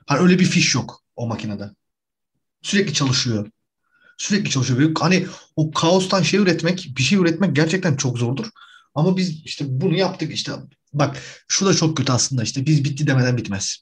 Hani 0.06 0.20
öyle 0.20 0.40
bir 0.40 0.46
fiş 0.46 0.76
yok 0.76 1.04
o 1.16 1.28
makinede. 1.28 1.70
Sürekli 2.62 2.94
çalışıyor. 2.94 3.50
Sürekli 4.18 4.50
çalışıyor. 4.50 4.92
Hani 5.00 5.28
o 5.56 5.72
kaostan 5.72 6.22
şey 6.22 6.40
üretmek, 6.40 6.94
bir 6.98 7.04
şey 7.04 7.18
üretmek 7.18 7.56
gerçekten 7.56 7.96
çok 7.96 8.18
zordur. 8.18 8.46
Ama 8.96 9.18
biz 9.18 9.46
işte 9.46 9.66
bunu 9.68 9.96
yaptık 9.96 10.34
işte. 10.34 10.52
Bak 10.94 11.22
şu 11.48 11.66
da 11.66 11.74
çok 11.74 11.98
kötü 11.98 12.12
aslında 12.12 12.44
işte 12.44 12.66
biz 12.66 12.84
bitti 12.84 13.08
demeden 13.08 13.38
bitmez. 13.38 13.78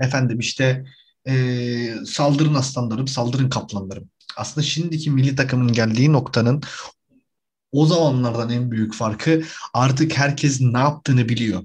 Efendim 0.00 0.38
işte 0.38 0.84
eee, 1.26 1.94
saldırın 2.06 2.54
aslanlarım, 2.54 3.08
saldırın 3.08 3.48
kaplanlarım. 3.48 4.10
Aslında 4.36 4.66
şimdiki 4.66 5.10
milli 5.10 5.36
takımın 5.36 5.72
geldiği 5.72 6.12
noktanın 6.12 6.62
o 7.72 7.86
zamanlardan 7.86 8.50
en 8.50 8.70
büyük 8.70 8.94
farkı 8.94 9.42
artık 9.74 10.18
herkes 10.18 10.60
ne 10.60 10.78
yaptığını 10.78 11.28
biliyor. 11.28 11.62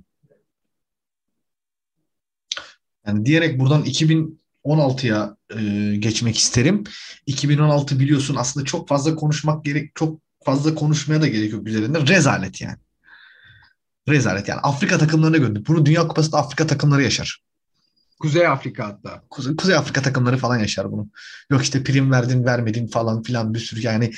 Yani 3.08 3.25
diyerek 3.25 3.60
buradan 3.60 3.84
2016'ya 3.86 5.38
e, 5.58 5.96
geçmek 5.96 6.38
isterim. 6.38 6.84
2016 7.25 8.00
biliyorsun 8.00 8.36
aslında 8.36 8.65
çok 8.65 8.88
fazla 8.88 9.15
konuşmak 9.15 9.65
gerek, 9.65 9.96
çok 9.96 10.22
fazla 10.46 10.75
konuşmaya 10.75 11.22
da 11.22 11.27
gerek 11.27 11.53
yok 11.53 11.67
üzerinde. 11.67 12.08
Rezalet 12.08 12.62
yani. 12.62 12.77
Rezalet 14.08 14.48
yani. 14.48 14.60
Afrika 14.60 14.98
takımlarına 14.98 15.38
gördük. 15.38 15.67
Bunu 15.67 15.86
Dünya 15.86 16.08
Kupası'nda 16.08 16.38
Afrika 16.38 16.67
takımları 16.67 17.03
yaşar. 17.03 17.43
Kuzey 18.19 18.48
Afrika 18.48 18.88
hatta. 18.88 19.24
Kuzey, 19.29 19.55
Kuzey 19.55 19.75
Afrika 19.75 20.01
takımları 20.01 20.38
falan 20.38 20.60
yaşar 20.60 20.91
bunu. 20.91 21.10
Yok 21.50 21.63
işte 21.63 21.84
prim 21.84 22.12
verdin 22.12 22.46
vermedin 22.46 22.88
falan 22.88 23.24
filan 23.24 23.53
bir 23.53 23.60
sürü 23.60 23.81
yani 23.81 24.12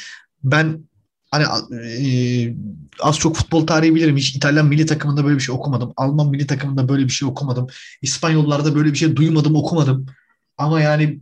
ben 0.43 0.83
hani 1.31 1.45
e, 1.75 2.55
az 2.99 3.19
çok 3.19 3.35
futbol 3.35 3.67
tarihi 3.67 3.95
bilirim. 3.95 4.17
Hiç 4.17 4.35
İtalyan 4.35 4.65
milli 4.65 4.85
takımında 4.85 5.25
böyle 5.25 5.35
bir 5.35 5.41
şey 5.41 5.55
okumadım. 5.55 5.93
Alman 5.97 6.29
milli 6.29 6.47
takımında 6.47 6.89
böyle 6.89 7.03
bir 7.03 7.09
şey 7.09 7.27
okumadım. 7.27 7.67
İspanyollarda 8.01 8.75
böyle 8.75 8.91
bir 8.91 8.97
şey 8.97 9.15
duymadım, 9.15 9.55
okumadım. 9.55 10.05
Ama 10.57 10.81
yani 10.81 11.19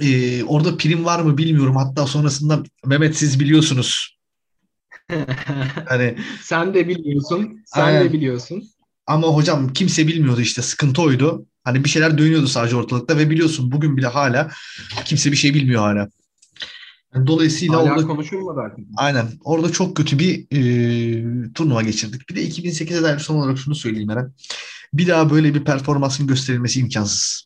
e, 0.00 0.44
orada 0.44 0.76
prim 0.76 1.04
var 1.04 1.20
mı 1.20 1.38
bilmiyorum. 1.38 1.76
Hatta 1.76 2.06
sonrasında 2.06 2.62
Mehmet 2.86 3.16
siz 3.16 3.40
biliyorsunuz. 3.40 4.18
Hani 5.86 6.16
Sen 6.42 6.74
de 6.74 6.88
biliyorsun. 6.88 7.62
Sen 7.66 7.82
Aynen. 7.82 8.04
de 8.04 8.12
biliyorsun. 8.12 8.64
Ama 9.06 9.26
hocam 9.26 9.72
kimse 9.72 10.06
bilmiyordu 10.08 10.40
işte 10.40 10.62
sıkıntı 10.62 11.02
oydu. 11.02 11.46
Hani 11.64 11.84
bir 11.84 11.88
şeyler 11.88 12.18
dönüyordu 12.18 12.46
sadece 12.46 12.76
ortalıkta 12.76 13.18
ve 13.18 13.30
biliyorsun 13.30 13.72
bugün 13.72 13.96
bile 13.96 14.06
hala 14.06 14.50
kimse 15.04 15.32
bir 15.32 15.36
şey 15.36 15.54
bilmiyor 15.54 15.82
hala. 15.82 16.08
Yani 17.14 17.26
dolayısıyla 17.26 17.76
Hala 17.76 17.92
orada 17.92 18.06
konuşulmadı 18.06 18.60
artık. 18.60 18.84
aynen 18.96 19.26
orada 19.44 19.72
çok 19.72 19.96
kötü 19.96 20.18
bir 20.18 20.46
e, 20.50 21.52
turnuva 21.52 21.82
geçirdik. 21.82 22.28
Bir 22.30 22.36
de 22.36 22.48
2008'e 22.48 23.02
dair 23.02 23.18
son 23.18 23.36
olarak 23.36 23.58
şunu 23.58 23.74
söyleyeyim 23.74 24.10
Eren. 24.10 24.32
Bir 24.94 25.06
daha 25.06 25.30
böyle 25.30 25.54
bir 25.54 25.64
performansın 25.64 26.26
gösterilmesi 26.26 26.80
imkansız. 26.80 27.45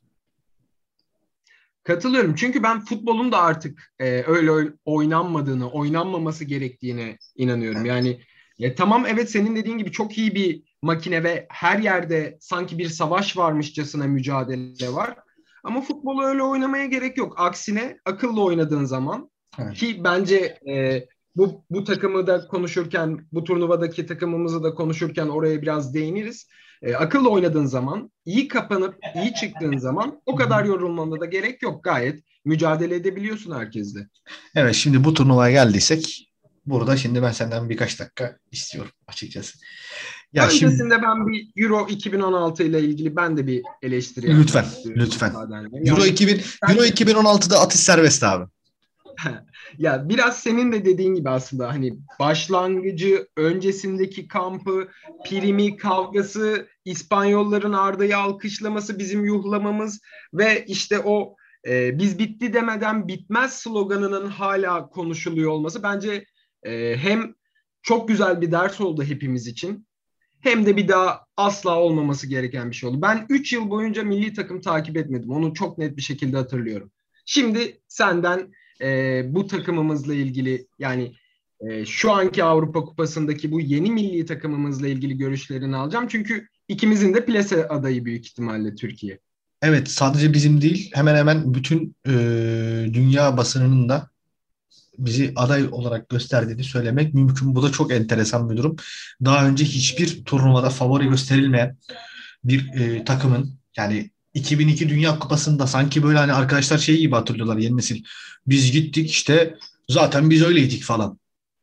Katılıyorum. 1.85 2.35
Çünkü 2.35 2.63
ben 2.63 2.81
futbolun 2.81 3.33
da 3.33 3.39
artık 3.43 3.93
e, 3.99 4.23
öyle 4.27 4.51
oy- 4.53 4.75
oynanmadığını, 4.85 5.71
oynanmaması 5.71 6.45
gerektiğine 6.45 7.17
inanıyorum. 7.37 7.85
Yani 7.85 8.21
e, 8.61 8.75
tamam 8.75 9.07
evet 9.07 9.31
senin 9.31 9.57
dediğin 9.57 9.79
gibi 9.79 9.93
çok 9.93 10.19
iyi 10.19 10.35
bir 10.35 10.63
makine 10.83 11.25
ve 11.25 11.47
her 11.51 11.79
yerde 11.79 12.39
sanki 12.41 12.79
bir 12.79 12.89
savaş 12.89 13.37
varmışçasına 13.37 14.07
mücadele 14.07 14.93
var. 14.93 15.17
Ama 15.65 15.81
futbolu 15.81 16.25
öyle 16.25 16.43
oynamaya 16.43 16.87
gerek 16.87 17.17
yok. 17.17 17.35
Aksine 17.41 17.99
akıllı 18.05 18.43
oynadığın 18.45 18.85
zaman 18.85 19.31
Evet. 19.59 19.77
ki 19.77 20.05
bence 20.05 20.59
e, 20.71 21.07
bu 21.37 21.65
bu 21.71 21.85
takımı 21.85 22.27
da 22.27 22.49
konuşurken, 22.49 23.27
bu 23.33 23.45
turnuvadaki 23.45 24.07
takımımızı 24.07 24.63
da 24.63 24.75
konuşurken 24.75 25.27
oraya 25.29 25.63
biraz 25.63 25.95
değiniriz. 25.95 26.47
E, 26.83 26.95
akıllı 26.95 27.31
oynadığın 27.31 27.67
zaman, 27.67 28.11
iyi 28.25 28.49
kapanıp 28.49 28.95
iyi 29.15 29.35
çıktığın 29.35 29.79
zaman 29.87 30.21
o 30.27 30.37
kadar 30.37 30.65
yorulmana 30.65 31.21
da 31.21 31.27
gerek 31.27 31.63
yok. 31.63 31.85
Gayet 31.85 32.25
mücadele 32.45 32.95
edebiliyorsun 32.95 33.55
herkesle. 33.55 34.09
Evet 34.55 34.75
şimdi 34.75 35.05
bu 35.05 35.15
turnuvaya 35.15 35.53
geldiysek 35.53 36.31
burada 36.67 36.97
şimdi 36.97 37.23
ben 37.23 37.33
senden 37.33 37.69
birkaç 37.69 38.01
dakika 38.01 38.37
istiyorum 38.53 38.91
açıkçası. 39.07 39.59
Ya 40.33 40.51
şimdi 40.51 40.65
Öncesinde 40.67 41.03
ben 41.03 41.27
bir 41.29 41.65
Euro 41.65 41.87
2016 41.89 42.63
ile 42.63 42.81
ilgili 42.81 43.17
ben 43.17 43.37
de 43.37 43.47
bir 43.47 43.63
eleştiri 43.83 44.39
Lütfen, 44.39 44.65
lütfen. 44.87 45.33
Euro 45.87 46.01
Yani- 46.01 46.09
2000 46.09 46.41
Ben- 46.69 46.75
Euro 46.75 46.85
2016'da 46.85 47.61
atış 47.61 47.81
serbest 47.81 48.25
abi. 48.25 48.45
Ya 49.79 50.09
biraz 50.09 50.41
senin 50.43 50.73
de 50.73 50.85
dediğin 50.85 51.15
gibi 51.15 51.31
aslında 51.31 51.69
hani 51.69 51.99
başlangıcı, 52.21 53.29
öncesindeki 53.37 54.29
kampı, 54.29 54.89
primi, 55.25 55.77
kavgası, 55.77 56.69
İspanyolların 56.85 57.73
Arda'yı 57.73 58.19
alkışlaması, 58.19 58.99
bizim 58.99 59.25
yuhlamamız 59.25 60.01
ve 60.35 60.65
işte 60.67 60.99
o 60.99 61.37
e, 61.67 61.99
biz 61.99 62.19
bitti 62.19 62.55
demeden 62.55 63.09
bitmez 63.09 63.53
sloganının 63.53 64.27
hala 64.27 64.89
konuşuluyor 64.89 65.51
olması 65.51 65.83
bence 65.83 66.25
e, 66.63 66.97
hem 66.97 67.35
çok 67.83 68.09
güzel 68.09 68.41
bir 68.41 68.53
ders 68.53 68.81
oldu 68.81 69.03
hepimiz 69.03 69.47
için 69.47 69.87
hem 70.41 70.67
de 70.67 70.77
bir 70.77 70.89
daha 70.89 71.25
asla 71.37 71.79
olmaması 71.81 72.27
gereken 72.27 72.71
bir 72.71 72.77
şey 72.77 72.89
oldu. 72.91 73.03
Ben 73.03 73.27
3 73.29 73.53
yıl 73.53 73.71
boyunca 73.71 74.03
milli 74.03 74.35
takım 74.35 74.61
takip 74.61 74.97
etmedim. 74.97 75.31
Onu 75.31 75.55
çok 75.55 75.79
net 75.79 75.97
bir 75.97 76.03
şekilde 76.03 76.37
hatırlıyorum. 76.37 76.93
Şimdi 77.27 77.81
senden 77.89 78.53
e, 78.83 79.23
bu 79.35 79.47
takımımızla 79.47 80.15
ilgili 80.15 80.67
yani 80.79 81.15
e, 81.61 81.85
şu 81.87 82.13
anki 82.13 82.45
Avrupa 82.45 82.85
Kupası'ndaki 82.85 83.53
bu 83.53 83.61
yeni 83.61 83.91
milli 83.91 84.27
takımımızla 84.27 84.89
ilgili 84.89 85.19
görüşlerini 85.19 85.77
alacağım. 85.77 86.07
Çünkü 86.09 86.47
ikimizin 86.69 87.15
de 87.15 87.25
plase 87.25 87.69
adayı 87.69 88.05
büyük 88.05 88.27
ihtimalle 88.27 88.75
Türkiye. 88.75 89.19
Evet 89.63 89.89
sadece 89.89 90.33
bizim 90.33 90.61
değil 90.63 90.91
hemen 90.95 91.17
hemen 91.17 91.55
bütün 91.55 91.97
e, 92.07 92.13
dünya 92.93 93.37
basınının 93.37 93.89
da 93.89 94.11
bizi 94.99 95.33
aday 95.37 95.69
olarak 95.71 96.09
gösterdiğini 96.09 96.65
söylemek 96.65 97.15
mümkün. 97.15 97.55
Bu 97.55 97.63
da 97.63 97.73
çok 97.73 97.93
enteresan 97.93 98.51
bir 98.51 98.57
durum. 98.57 98.77
Daha 99.25 99.49
önce 99.49 99.65
hiçbir 99.65 100.25
turnuvada 100.25 100.71
favori 100.71 101.09
gösterilmeyen 101.09 101.77
bir 102.45 102.75
e, 102.75 103.05
takımın 103.05 103.59
yani 103.77 104.11
2002 104.35 104.89
Dünya 104.89 105.19
Kupası'nda 105.19 105.67
sanki 105.67 106.03
böyle 106.03 106.19
hani 106.19 106.33
arkadaşlar 106.33 106.79
şey 106.79 106.99
gibi 106.99 107.15
hatırlıyorlar 107.15 107.57
yeni 107.57 107.77
nesil. 107.77 108.05
Biz 108.47 108.73
gittik 108.73 109.11
işte 109.11 109.59
zaten 109.89 110.31
biz 110.31 110.43
öyleydik 110.43 110.83
falan. 110.83 111.19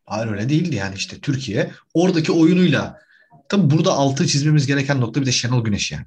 Hayır 0.05 0.31
öyle 0.31 0.50
değildi 0.50 0.75
yani 0.75 0.95
işte 0.95 1.19
Türkiye 1.19 1.71
oradaki 1.93 2.31
oyunuyla 2.31 3.00
tabii 3.50 3.75
burada 3.75 3.91
altı 3.91 4.27
çizmemiz 4.27 4.67
gereken 4.67 5.01
nokta 5.01 5.21
bir 5.21 5.25
de 5.25 5.31
Şenol 5.31 5.63
Güneş 5.63 5.91
yani. 5.91 6.05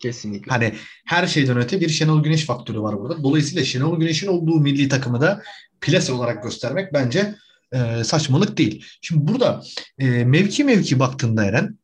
Kesinlikle. 0.00 0.50
Hani 0.50 0.74
her 1.04 1.26
şeyden 1.26 1.56
öte 1.56 1.80
bir 1.80 1.88
Şenol 1.88 2.22
Güneş 2.22 2.44
faktörü 2.44 2.80
var 2.80 2.98
burada. 3.00 3.22
Dolayısıyla 3.22 3.64
Şenol 3.64 4.00
Güneş'in 4.00 4.26
olduğu 4.26 4.60
milli 4.60 4.88
takımı 4.88 5.20
da 5.20 5.42
plase 5.80 6.12
olarak 6.12 6.42
göstermek 6.42 6.92
bence 6.92 7.34
e, 7.72 8.04
saçmalık 8.04 8.58
değil. 8.58 8.84
Şimdi 9.00 9.32
burada 9.32 9.62
e, 9.98 10.24
mevki 10.24 10.64
mevki 10.64 10.98
baktığında 10.98 11.44
Eren 11.44 11.78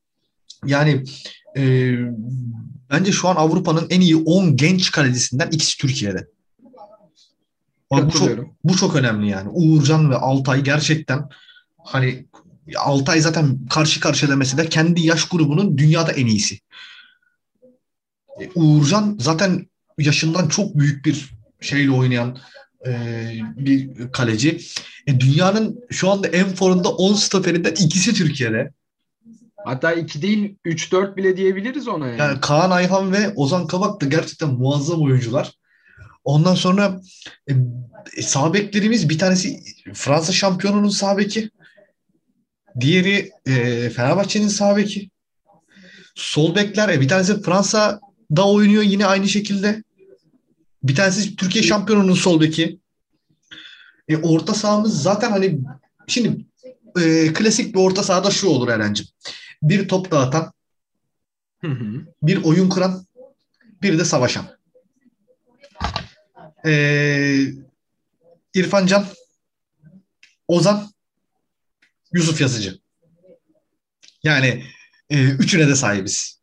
yani 0.67 1.05
e, 1.57 1.95
bence 2.90 3.12
şu 3.12 3.29
an 3.29 3.37
Avrupa'nın 3.37 3.87
en 3.90 4.00
iyi 4.00 4.17
10 4.17 4.57
genç 4.57 4.90
kalecisinden 4.90 5.50
ikisi 5.50 5.79
Türkiye'de. 5.79 6.26
Bak, 7.90 8.07
bu 8.07 8.11
çok, 8.11 8.29
bu 8.64 8.76
çok 8.76 8.97
önemli 8.97 9.31
yani. 9.31 9.49
Uğurcan 9.49 10.11
ve 10.11 10.17
Altay 10.17 10.62
gerçekten 10.62 11.29
Hani 11.85 12.26
Altay 12.76 13.21
zaten 13.21 13.59
karşı 13.71 14.00
karşıya 14.00 14.37
mesela 14.37 14.64
kendi 14.69 15.07
yaş 15.07 15.29
grubunun 15.29 15.79
dünyada 15.79 16.12
en 16.12 16.26
iyisi. 16.26 16.61
E, 18.40 18.50
Uğurcan 18.55 19.17
zaten 19.21 19.67
yaşından 19.99 20.49
çok 20.49 20.79
büyük 20.79 21.05
bir 21.05 21.31
şeyle 21.61 21.90
oynayan 21.90 22.38
e, 22.87 22.93
bir 23.57 23.90
kaleci. 24.12 24.61
E, 25.07 25.21
dünyanın 25.21 25.81
şu 25.90 26.11
anda 26.11 26.29
en 26.29 26.55
formunda 26.55 26.88
10 26.88 27.14
stoperinden 27.14 27.73
ikisi 27.73 28.14
Türkiye'de. 28.14 28.73
Hatta 29.64 29.93
2 29.93 30.23
değil 30.23 30.57
3-4 30.64 31.17
bile 31.17 31.37
diyebiliriz 31.37 31.88
ona 31.88 32.09
yani. 32.09 32.21
Yani 32.21 32.40
Kaan 32.40 32.71
Ayhan 32.71 33.12
ve 33.12 33.35
Ozan 33.35 33.67
Kabak 33.67 34.00
da 34.00 34.07
gerçekten 34.07 34.50
muazzam 34.50 35.02
oyuncular. 35.02 35.52
Ondan 36.25 36.55
sonra 36.55 37.00
e, 37.50 37.52
e, 38.17 38.23
sağ 38.23 38.55
beklerimiz 38.55 39.09
bir 39.09 39.19
tanesi 39.19 39.61
Fransa 39.95 40.33
şampiyonunun 40.33 40.88
sağ 40.88 41.19
beki. 41.19 41.50
Diğeri 42.81 43.31
e, 43.47 43.90
Fenerbahçe'nin 43.90 44.49
sağ 44.49 44.76
beki. 44.76 45.11
Sol 46.14 46.55
bekler 46.55 46.88
e, 46.88 47.00
bir 47.00 47.09
tanesi 47.09 47.43
Fransa'da 47.43 48.49
oynuyor 48.49 48.83
yine 48.83 49.07
aynı 49.07 49.29
şekilde. 49.29 49.83
Bir 50.83 50.95
tanesi 50.95 51.37
Türkiye 51.37 51.64
şampiyonunun 51.64 52.14
sol 52.14 52.40
beki. 52.40 52.79
E, 54.09 54.17
orta 54.17 54.55
sahamız 54.55 55.02
zaten 55.02 55.31
hani 55.31 55.61
şimdi 56.07 56.47
e, 57.00 57.33
klasik 57.33 57.75
bir 57.75 57.81
orta 57.81 58.02
sahada 58.02 58.31
şu 58.31 58.49
olur 58.49 58.69
Eren'cim. 58.69 59.07
Bir 59.62 59.88
top 59.88 60.11
dağıtan, 60.11 60.52
Hı 61.61 61.67
hı. 61.71 62.07
bir 62.23 62.45
oyun 62.45 62.69
kuran, 62.69 63.07
bir 63.83 63.99
de 63.99 64.05
savaşan. 64.05 64.47
Ee, 66.67 67.47
İrfan 68.55 68.87
Can, 68.87 69.07
Ozan, 70.49 70.90
Yusuf 72.12 72.40
Yazıcı. 72.40 72.79
Yani 74.23 74.64
e, 75.11 75.25
üçüne 75.25 75.69
de 75.69 75.75
sahibiz. 75.75 76.40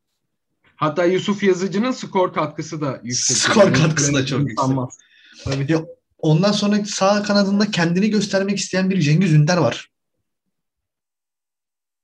Hatta 0.76 1.06
Yusuf 1.06 1.44
Yazıcı'nın 1.44 1.92
skor 1.92 2.34
katkısı 2.34 2.82
da 2.82 3.00
yüksek. 3.04 3.38
Skor 3.38 3.74
katkısı 3.74 4.14
da 4.14 4.26
çok 4.26 4.40
yüksek. 4.40 4.60
sanmaz. 4.60 4.98
Tabii. 5.44 5.72
Ya, 5.72 5.86
ondan 6.18 6.52
sonra 6.52 6.86
sağ 6.86 7.24
kanadında 7.24 7.72
kendini 7.72 8.10
göstermek 8.10 8.58
isteyen 8.58 8.90
bir 8.90 9.02
Cengiz 9.02 9.34
Ünder 9.34 9.58
var. 9.58 9.90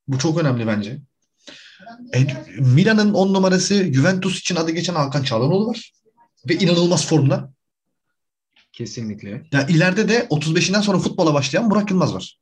Bu 0.08 0.18
çok 0.18 0.38
önemli 0.38 0.68
bence. 0.68 1.00
E, 2.16 2.20
Milan'ın 2.60 3.14
on 3.14 3.34
numarası 3.34 3.94
Juventus 3.94 4.40
için 4.40 4.56
adı 4.56 4.72
geçen 4.72 4.96
Hakan 4.96 5.24
Çalhanoğlu 5.24 5.68
var. 5.68 5.94
Ve 6.50 6.56
inanılmaz 6.56 7.08
formda. 7.08 7.54
Kesinlikle. 8.74 9.48
Ya 9.52 9.68
ileride 9.68 10.10
de 10.10 10.20
35'inden 10.20 10.82
sonra 10.82 11.00
futbola 11.00 11.34
başlayan 11.34 11.70
Burak 11.72 11.92
Yılmaz 11.92 12.16
var. 12.16 12.40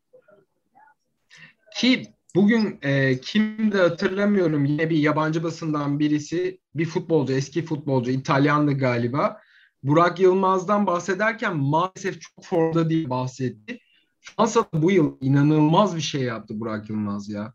Ki 1.75 2.13
bugün 2.35 2.79
e, 2.81 3.21
kim 3.21 3.71
de 3.71 3.77
hatırlamıyorum 3.77 4.65
yine 4.65 4.89
bir 4.89 4.97
yabancı 4.97 5.43
basından 5.43 5.99
birisi 5.99 6.59
bir 6.75 6.85
futbolcu 6.85 7.33
eski 7.33 7.65
futbolcu 7.65 8.11
İtalyanlı 8.11 8.73
galiba 8.77 9.41
Burak 9.83 10.19
Yılmaz'dan 10.19 10.87
bahsederken 10.87 11.57
maalesef 11.57 12.21
çok 12.21 12.45
formda 12.45 12.89
diye 12.89 13.09
bahsetti. 13.09 13.79
Fransa 14.21 14.67
bu 14.73 14.91
yıl 14.91 15.17
inanılmaz 15.21 15.95
bir 15.95 16.01
şey 16.01 16.21
yaptı 16.21 16.59
Burak 16.59 16.89
Yılmaz 16.89 17.29
ya. 17.29 17.53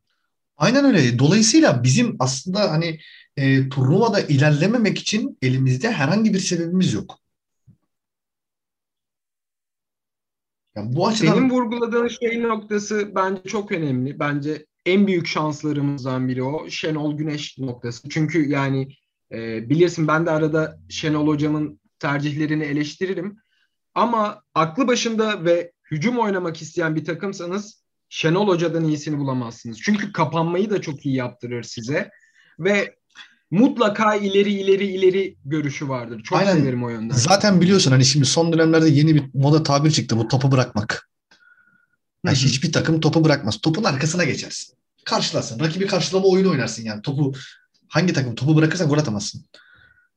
Aynen 0.57 0.85
öyle. 0.85 1.19
Dolayısıyla 1.19 1.83
bizim 1.83 2.17
aslında 2.19 2.73
hani 2.73 2.99
e, 3.37 3.69
turnuvada 3.69 4.21
ilerlememek 4.21 4.99
için 4.99 5.39
elimizde 5.43 5.91
herhangi 5.93 6.35
bir 6.35 6.39
sebebimiz 6.39 6.93
yok. 6.93 7.19
Yani 10.77 10.97
bu 10.97 11.07
açıdan 11.07 11.35
Senin 11.35 11.51
vurguladığın 11.51 12.09
şey 12.09 12.43
noktası 12.43 13.13
bence 13.15 13.43
çok 13.43 13.73
önemli. 13.73 14.19
Bence 14.19 14.67
en 14.87 15.07
büyük 15.07 15.27
şanslarımızdan 15.27 16.29
biri 16.29 16.43
o. 16.43 16.71
Şenol 16.71 17.17
Güneş 17.17 17.59
noktası. 17.59 18.09
Çünkü 18.09 18.49
yani 18.49 18.89
e, 19.33 19.71
bilirsin 19.71 20.09
ben 20.09 20.27
de 20.27 20.31
arada 20.31 20.79
Şenol 20.89 21.27
hocamın 21.27 21.81
tercihlerini 21.99 22.65
eleştiririm. 22.65 23.37
Ama 23.95 24.43
aklı 24.55 24.89
başında 24.89 25.45
ve 25.45 25.73
hücum 25.91 26.19
oynamak 26.19 26.63
isteyen 26.63 26.97
bir 26.97 27.05
takımsanız 27.05 27.83
Şenol 28.09 28.49
Hoca'dan 28.49 28.85
iyisini 28.85 29.19
bulamazsınız. 29.19 29.79
Çünkü 29.83 30.13
kapanmayı 30.13 30.71
da 30.71 30.81
çok 30.81 31.07
iyi 31.07 31.15
yaptırır 31.15 31.63
size. 31.63 32.11
Ve 32.59 32.97
mutlaka 33.51 34.15
ileri 34.15 34.53
ileri 34.53 34.87
ileri 34.87 35.37
görüşü 35.45 35.89
vardır. 35.89 36.23
Çok 36.23 36.39
Aynen. 36.39 36.57
severim 36.57 36.85
o 36.85 36.89
yönden. 36.89 37.15
zaten 37.15 37.61
biliyorsun 37.61 37.91
hani 37.91 38.05
şimdi 38.05 38.27
son 38.27 38.53
dönemlerde 38.53 38.89
yeni 38.89 39.15
bir 39.15 39.25
moda 39.35 39.63
tabir 39.63 39.91
çıktı 39.91 40.17
bu 40.19 40.29
topu 40.29 40.53
bırakmak. 40.53 41.11
Yani 42.25 42.37
hiçbir 42.37 42.73
takım 42.73 43.01
topu 43.01 43.25
bırakmaz. 43.25 43.61
Topun 43.61 43.85
arkasına 43.85 44.25
geçersin. 44.25 44.75
Karşılarsın. 45.05 45.61
Rakibi 45.61 45.87
karşılama 45.87 46.27
oyunu 46.27 46.51
oynarsın 46.51 46.85
yani. 46.85 47.03
Topu 47.03 47.33
hangi 47.89 48.13
takım 48.13 48.35
topu 48.35 48.57
bırakırsan 48.57 48.89
gol 48.89 48.99
atamazsın. 48.99 49.45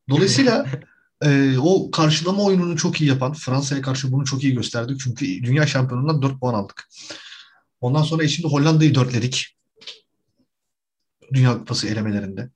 Dolayısıyla 0.10 0.66
e, 1.24 1.58
o 1.58 1.92
karşılama 1.92 2.44
oyununu 2.44 2.78
çok 2.78 3.02
iyi 3.02 3.10
yapan 3.10 3.34
Fransa'ya 3.34 3.82
karşı 3.82 4.12
bunu 4.12 4.26
çok 4.26 4.44
iyi 4.44 4.54
gösterdik. 4.54 5.00
Çünkü 5.00 5.26
dünya 5.26 5.68
şampiyonundan 5.68 6.22
4 6.22 6.40
puan 6.40 6.54
aldık. 6.54 6.90
Ondan 7.82 8.04
sonra 8.04 8.28
şimdi 8.28 8.48
Hollanda'yı 8.48 8.96
dörtledik. 8.96 9.58
Dünya 11.34 11.58
Kupası 11.58 11.88
elemelerinde. 11.88 12.50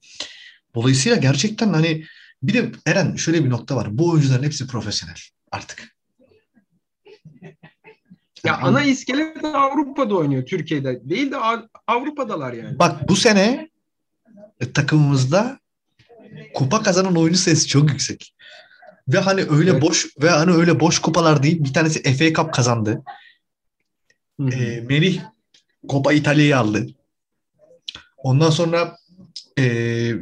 Dolayısıyla 0.76 1.18
gerçekten 1.18 1.74
hani 1.74 2.06
bir 2.44 2.54
de 2.54 2.72
Eren 2.86 3.16
şöyle 3.16 3.46
bir 3.46 3.50
nokta 3.50 3.76
var. 3.76 3.98
Bu 3.98 4.10
oyuncuların 4.10 4.44
hepsi 4.44 4.68
profesyonel 4.68 5.16
artık. 5.52 5.96
Ya 8.46 8.58
ana 8.58 8.84
iskelet 8.84 9.46
Avrupa'da 9.46 10.16
oynuyor 10.16 10.46
Türkiye'de. 10.46 11.10
Değil 11.10 11.32
de 11.32 11.38
Av- 11.38 11.68
Avrupa'dalar 11.88 12.54
yani. 12.54 12.80
Bak 12.80 13.10
bu 13.10 13.16
sene 13.16 13.70
e, 14.60 14.72
takımımızda 14.72 15.60
kupa 16.54 16.84
kazanan 16.84 17.16
oyuncu 17.16 17.40
sayısı 17.40 17.68
çok 17.68 17.90
yüksek. 17.90 18.34
Ve 19.08 19.18
hani 19.20 19.46
öyle 19.50 19.72
Evet. 19.72 19.82
boş 19.82 20.08
ve 20.22 20.30
hani 20.30 20.52
öyle 20.52 20.80
boş 20.80 21.00
kupalar 21.00 21.44
değil. 21.44 21.64
Bir 21.64 21.74
tanesi 21.74 22.14
FA 22.14 22.34
Cup 22.34 22.54
kazandı. 22.54 23.04
Hı 24.40 24.44
hı. 24.44 24.50
E, 24.50 24.82
Melih 24.82 25.22
Copa 25.90 26.14
İtalya'yı 26.14 26.58
aldı. 26.58 26.88
Ondan 28.18 28.50
sonra 28.50 28.98
e, 29.58 29.64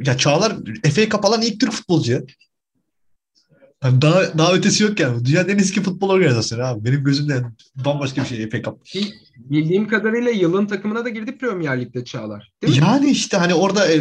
ya 0.04 0.16
Çağlar 0.18 0.56
FA 0.94 1.08
Cup 1.08 1.24
alan 1.24 1.42
ilk 1.42 1.60
Türk 1.60 1.72
futbolcu. 1.72 2.26
Yani 3.84 4.02
daha, 4.02 4.38
daha 4.38 4.54
ötesi 4.54 4.82
yok 4.82 5.00
yani. 5.00 5.24
Dünyanın 5.24 5.48
en 5.48 5.58
eski 5.58 5.82
futbol 5.82 6.08
organizasyonu 6.08 6.62
abi. 6.62 6.84
Benim 6.84 7.04
gözümde 7.04 7.42
bambaşka 7.74 8.22
bir 8.22 8.26
şey 8.26 8.50
FA 8.50 8.62
Cup. 8.62 8.78
Bildiğim 9.36 9.88
kadarıyla 9.88 10.30
yılın 10.30 10.66
takımına 10.66 11.04
da 11.04 11.08
girdi 11.08 11.38
Premier 11.38 11.80
Lig'de 11.80 12.04
Çağlar. 12.04 12.52
Değil 12.62 12.80
mi? 12.80 12.84
Yani 12.86 13.10
işte 13.10 13.36
hani 13.36 13.54
orada 13.54 13.86
e, 13.92 14.00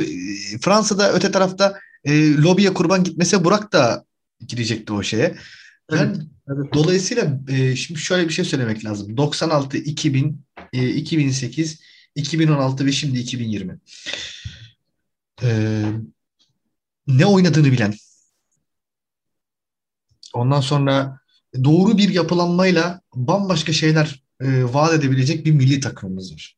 Fransa'da 0.61 1.13
öte 1.13 1.31
tarafta 1.31 1.79
e, 2.05 2.33
lobiye 2.33 2.73
kurban 2.73 3.03
gitmese 3.03 3.43
Burak 3.43 3.73
da 3.73 4.05
girecekti 4.47 4.93
o 4.93 5.03
şeye. 5.03 5.35
Yani 5.91 6.17
Evet. 6.47 6.73
dolayısıyla 6.73 7.39
e, 7.47 7.75
şimdi 7.75 7.99
şöyle 7.99 8.27
bir 8.27 8.33
şey 8.33 8.45
söylemek 8.45 8.85
lazım. 8.85 9.17
96, 9.17 9.77
2000, 9.77 10.45
e, 10.73 10.89
2008, 10.89 11.81
2016 12.15 12.85
ve 12.85 12.91
şimdi 12.91 13.19
2020. 13.19 13.79
E, 15.43 15.81
ne 17.07 17.25
oynadığını 17.25 17.71
bilen, 17.71 17.93
ondan 20.33 20.61
sonra 20.61 21.19
doğru 21.63 21.97
bir 21.97 22.09
yapılanmayla 22.09 23.01
bambaşka 23.15 23.73
şeyler 23.73 24.23
e, 24.41 24.63
vaat 24.63 24.93
edebilecek 24.93 25.45
bir 25.45 25.51
milli 25.51 25.79
takımımız 25.79 26.33
var. 26.33 26.57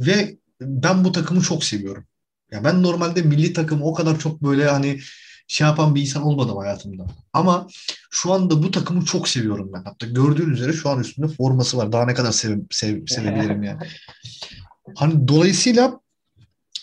Ve 0.00 0.38
ben 0.60 1.04
bu 1.04 1.12
takımı 1.12 1.42
çok 1.42 1.64
seviyorum. 1.64 2.06
Ya 2.50 2.64
ben 2.64 2.82
normalde 2.82 3.22
milli 3.22 3.52
takımı 3.52 3.84
o 3.84 3.94
kadar 3.94 4.18
çok 4.18 4.42
böyle 4.42 4.68
hani 4.68 5.00
şey 5.48 5.66
yapan 5.66 5.94
bir 5.94 6.00
insan 6.00 6.22
olmadım 6.22 6.56
hayatımda. 6.56 7.06
Ama 7.32 7.68
şu 8.10 8.32
anda 8.32 8.62
bu 8.62 8.70
takımı 8.70 9.04
çok 9.04 9.28
seviyorum 9.28 9.70
ben. 9.72 9.84
Hatta 9.84 10.06
gördüğünüz 10.06 10.60
üzere 10.60 10.72
şu 10.72 10.90
an 10.90 11.00
üstünde 11.00 11.28
forması 11.28 11.76
var. 11.76 11.92
Daha 11.92 12.06
ne 12.06 12.14
kadar 12.14 12.32
sev, 12.32 12.58
sev, 12.70 13.06
sevebilirim 13.06 13.62
ya. 13.62 13.78
Hani 14.96 15.28
dolayısıyla 15.28 16.00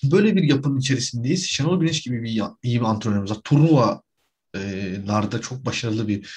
böyle 0.03 0.35
bir 0.35 0.43
yapının 0.43 0.79
içerisindeyiz. 0.79 1.47
Şenol 1.47 1.79
Güneş 1.79 2.01
gibi 2.01 2.23
bir 2.23 2.41
iyi 2.63 2.79
bir 2.79 2.85
antrenörümüz 2.85 3.31
var. 3.31 3.37
Turnuvalarda 3.43 5.41
çok 5.41 5.65
başarılı 5.65 6.07
bir 6.07 6.29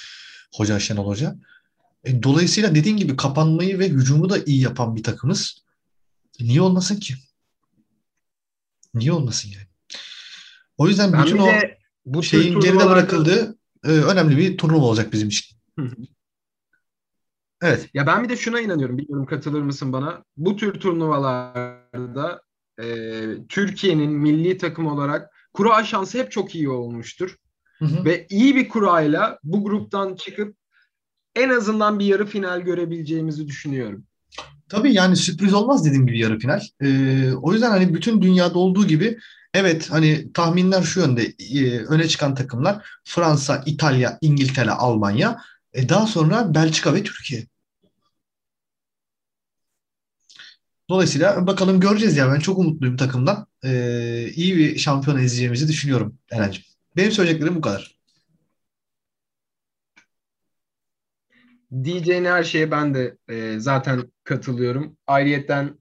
hoca 0.55 0.79
Şenol 0.79 1.07
Hoca. 1.07 1.35
E, 2.03 2.23
dolayısıyla 2.23 2.75
dediğin 2.75 2.97
gibi 2.97 3.15
kapanmayı 3.15 3.79
ve 3.79 3.89
hücumu 3.89 4.29
da 4.29 4.37
iyi 4.45 4.61
yapan 4.61 4.95
bir 4.95 5.03
takımız. 5.03 5.57
Niye 6.39 6.61
olmasın 6.61 6.99
ki? 6.99 7.13
Niye 8.95 9.11
olmasın 9.11 9.49
yani? 9.53 9.67
O 10.77 10.87
yüzden 10.87 11.13
Ben 11.13 11.23
bütün 11.23 11.37
o 11.37 11.47
bu 12.05 12.23
şeyin 12.23 12.59
geride 12.59 12.85
bırakıldığı 12.85 13.57
e, 13.83 13.91
önemli 13.91 14.37
bir 14.37 14.57
turnuva 14.57 14.85
olacak 14.85 15.13
bizim 15.13 15.27
için. 15.27 15.57
Hı. 15.79 15.91
Evet. 17.61 17.89
Ya 17.93 18.07
ben 18.07 18.23
bir 18.23 18.29
de 18.29 18.37
şuna 18.37 18.59
inanıyorum. 18.59 18.97
Bilmiyorum 18.97 19.25
katılır 19.25 19.61
mısın 19.61 19.93
bana? 19.93 20.23
Bu 20.37 20.55
tür 20.55 20.73
turnuvalarda 20.73 22.41
e, 22.81 22.85
Türkiye'nin 23.49 24.11
milli 24.11 24.57
takım 24.57 24.87
olarak 24.87 25.33
kura 25.53 25.83
şansı 25.83 26.17
hep 26.17 26.31
çok 26.31 26.55
iyi 26.55 26.69
olmuştur. 26.69 27.35
Hı 27.79 27.85
hı. 27.85 28.05
Ve 28.05 28.27
iyi 28.29 28.55
bir 28.55 28.69
kurayla 28.69 29.39
bu 29.43 29.63
gruptan 29.63 30.15
çıkıp 30.15 30.55
en 31.35 31.49
azından 31.49 31.99
bir 31.99 32.05
yarı 32.05 32.25
final 32.25 32.61
görebileceğimizi 32.61 33.47
düşünüyorum. 33.47 34.05
Tabii 34.69 34.93
yani 34.93 35.15
sürpriz 35.15 35.53
olmaz 35.53 35.85
dediğim 35.85 36.07
gibi 36.07 36.19
yarı 36.19 36.39
final. 36.39 36.61
Ee, 36.81 37.33
o 37.33 37.53
yüzden 37.53 37.69
hani 37.69 37.93
bütün 37.93 38.21
dünyada 38.21 38.59
olduğu 38.59 38.87
gibi 38.87 39.17
evet 39.53 39.91
hani 39.91 40.33
tahminler 40.33 40.83
şu 40.83 40.99
yönde 40.99 41.23
e, 41.53 41.79
öne 41.79 42.07
çıkan 42.07 42.35
takımlar 42.35 42.85
Fransa, 43.03 43.63
İtalya, 43.65 44.17
İngiltere, 44.21 44.71
Almanya. 44.71 45.41
E, 45.73 45.89
daha 45.89 46.07
sonra 46.07 46.55
Belçika 46.55 46.93
ve 46.93 47.03
Türkiye. 47.03 47.47
Dolayısıyla 50.89 51.47
bakalım 51.47 51.79
göreceğiz 51.79 52.17
ya. 52.17 52.31
Ben 52.33 52.39
çok 52.39 52.57
umutluyum 52.59 52.97
takımdan. 52.97 53.47
Ee, 53.65 54.31
iyi 54.35 54.57
bir 54.57 54.77
şampiyon 54.77 55.17
izleyeceğimizi 55.17 55.67
düşünüyorum 55.67 56.17
Eren'cim. 56.31 56.63
Benim 56.97 57.11
söyleyeceklerim 57.11 57.55
bu 57.55 57.61
kadar. 57.61 57.94
Diyeceğin 61.83 62.25
her 62.25 62.43
şeye 62.43 62.71
ben 62.71 62.93
de 62.93 63.17
e, 63.29 63.59
zaten 63.59 64.03
katılıyorum. 64.23 64.97
Ayrıyeten 65.07 65.79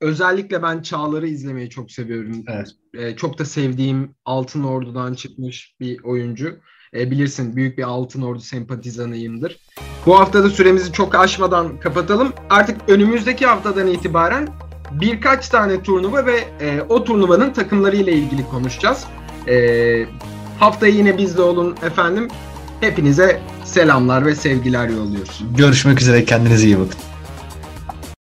özellikle 0.00 0.62
ben 0.62 0.82
Çağlar'ı 0.82 1.28
izlemeyi 1.28 1.70
çok 1.70 1.90
seviyorum. 1.90 2.44
Evet. 2.48 2.68
E, 2.94 3.16
çok 3.16 3.38
da 3.38 3.44
sevdiğim 3.44 4.14
Altın 4.24 4.64
Ordu'dan 4.64 5.14
çıkmış 5.14 5.74
bir 5.80 6.04
oyuncu. 6.04 6.58
E, 6.94 7.10
bilirsin 7.10 7.56
büyük 7.56 7.78
bir 7.78 7.82
Altın 7.82 8.22
Ordu 8.22 8.40
sempatizanıyımdır. 8.40 9.60
Bu 10.06 10.20
hafta 10.20 10.44
da 10.44 10.50
süremizi 10.50 10.92
çok 10.92 11.14
aşmadan 11.14 11.80
kapatalım. 11.80 12.32
Artık 12.50 12.76
önümüzdeki 12.88 13.46
haftadan 13.46 13.86
itibaren 13.86 14.48
birkaç 14.92 15.48
tane 15.48 15.82
turnuva 15.82 16.26
ve 16.26 16.36
e, 16.60 16.82
o 16.88 17.04
turnuvanın 17.04 17.52
takımları 17.52 17.96
ile 17.96 18.12
ilgili 18.12 18.46
konuşacağız. 18.46 19.06
E, 19.48 20.06
haftaya 20.58 20.92
yine 20.92 21.18
bizde 21.18 21.42
olun 21.42 21.76
efendim. 21.82 22.28
Hepinize 22.80 23.40
selamlar 23.64 24.26
ve 24.26 24.34
sevgiler 24.34 24.88
yolluyoruz. 24.88 25.44
Görüşmek 25.56 26.00
üzere. 26.00 26.24
Kendinize 26.24 26.66
iyi 26.66 26.78
bakın. 26.78 26.98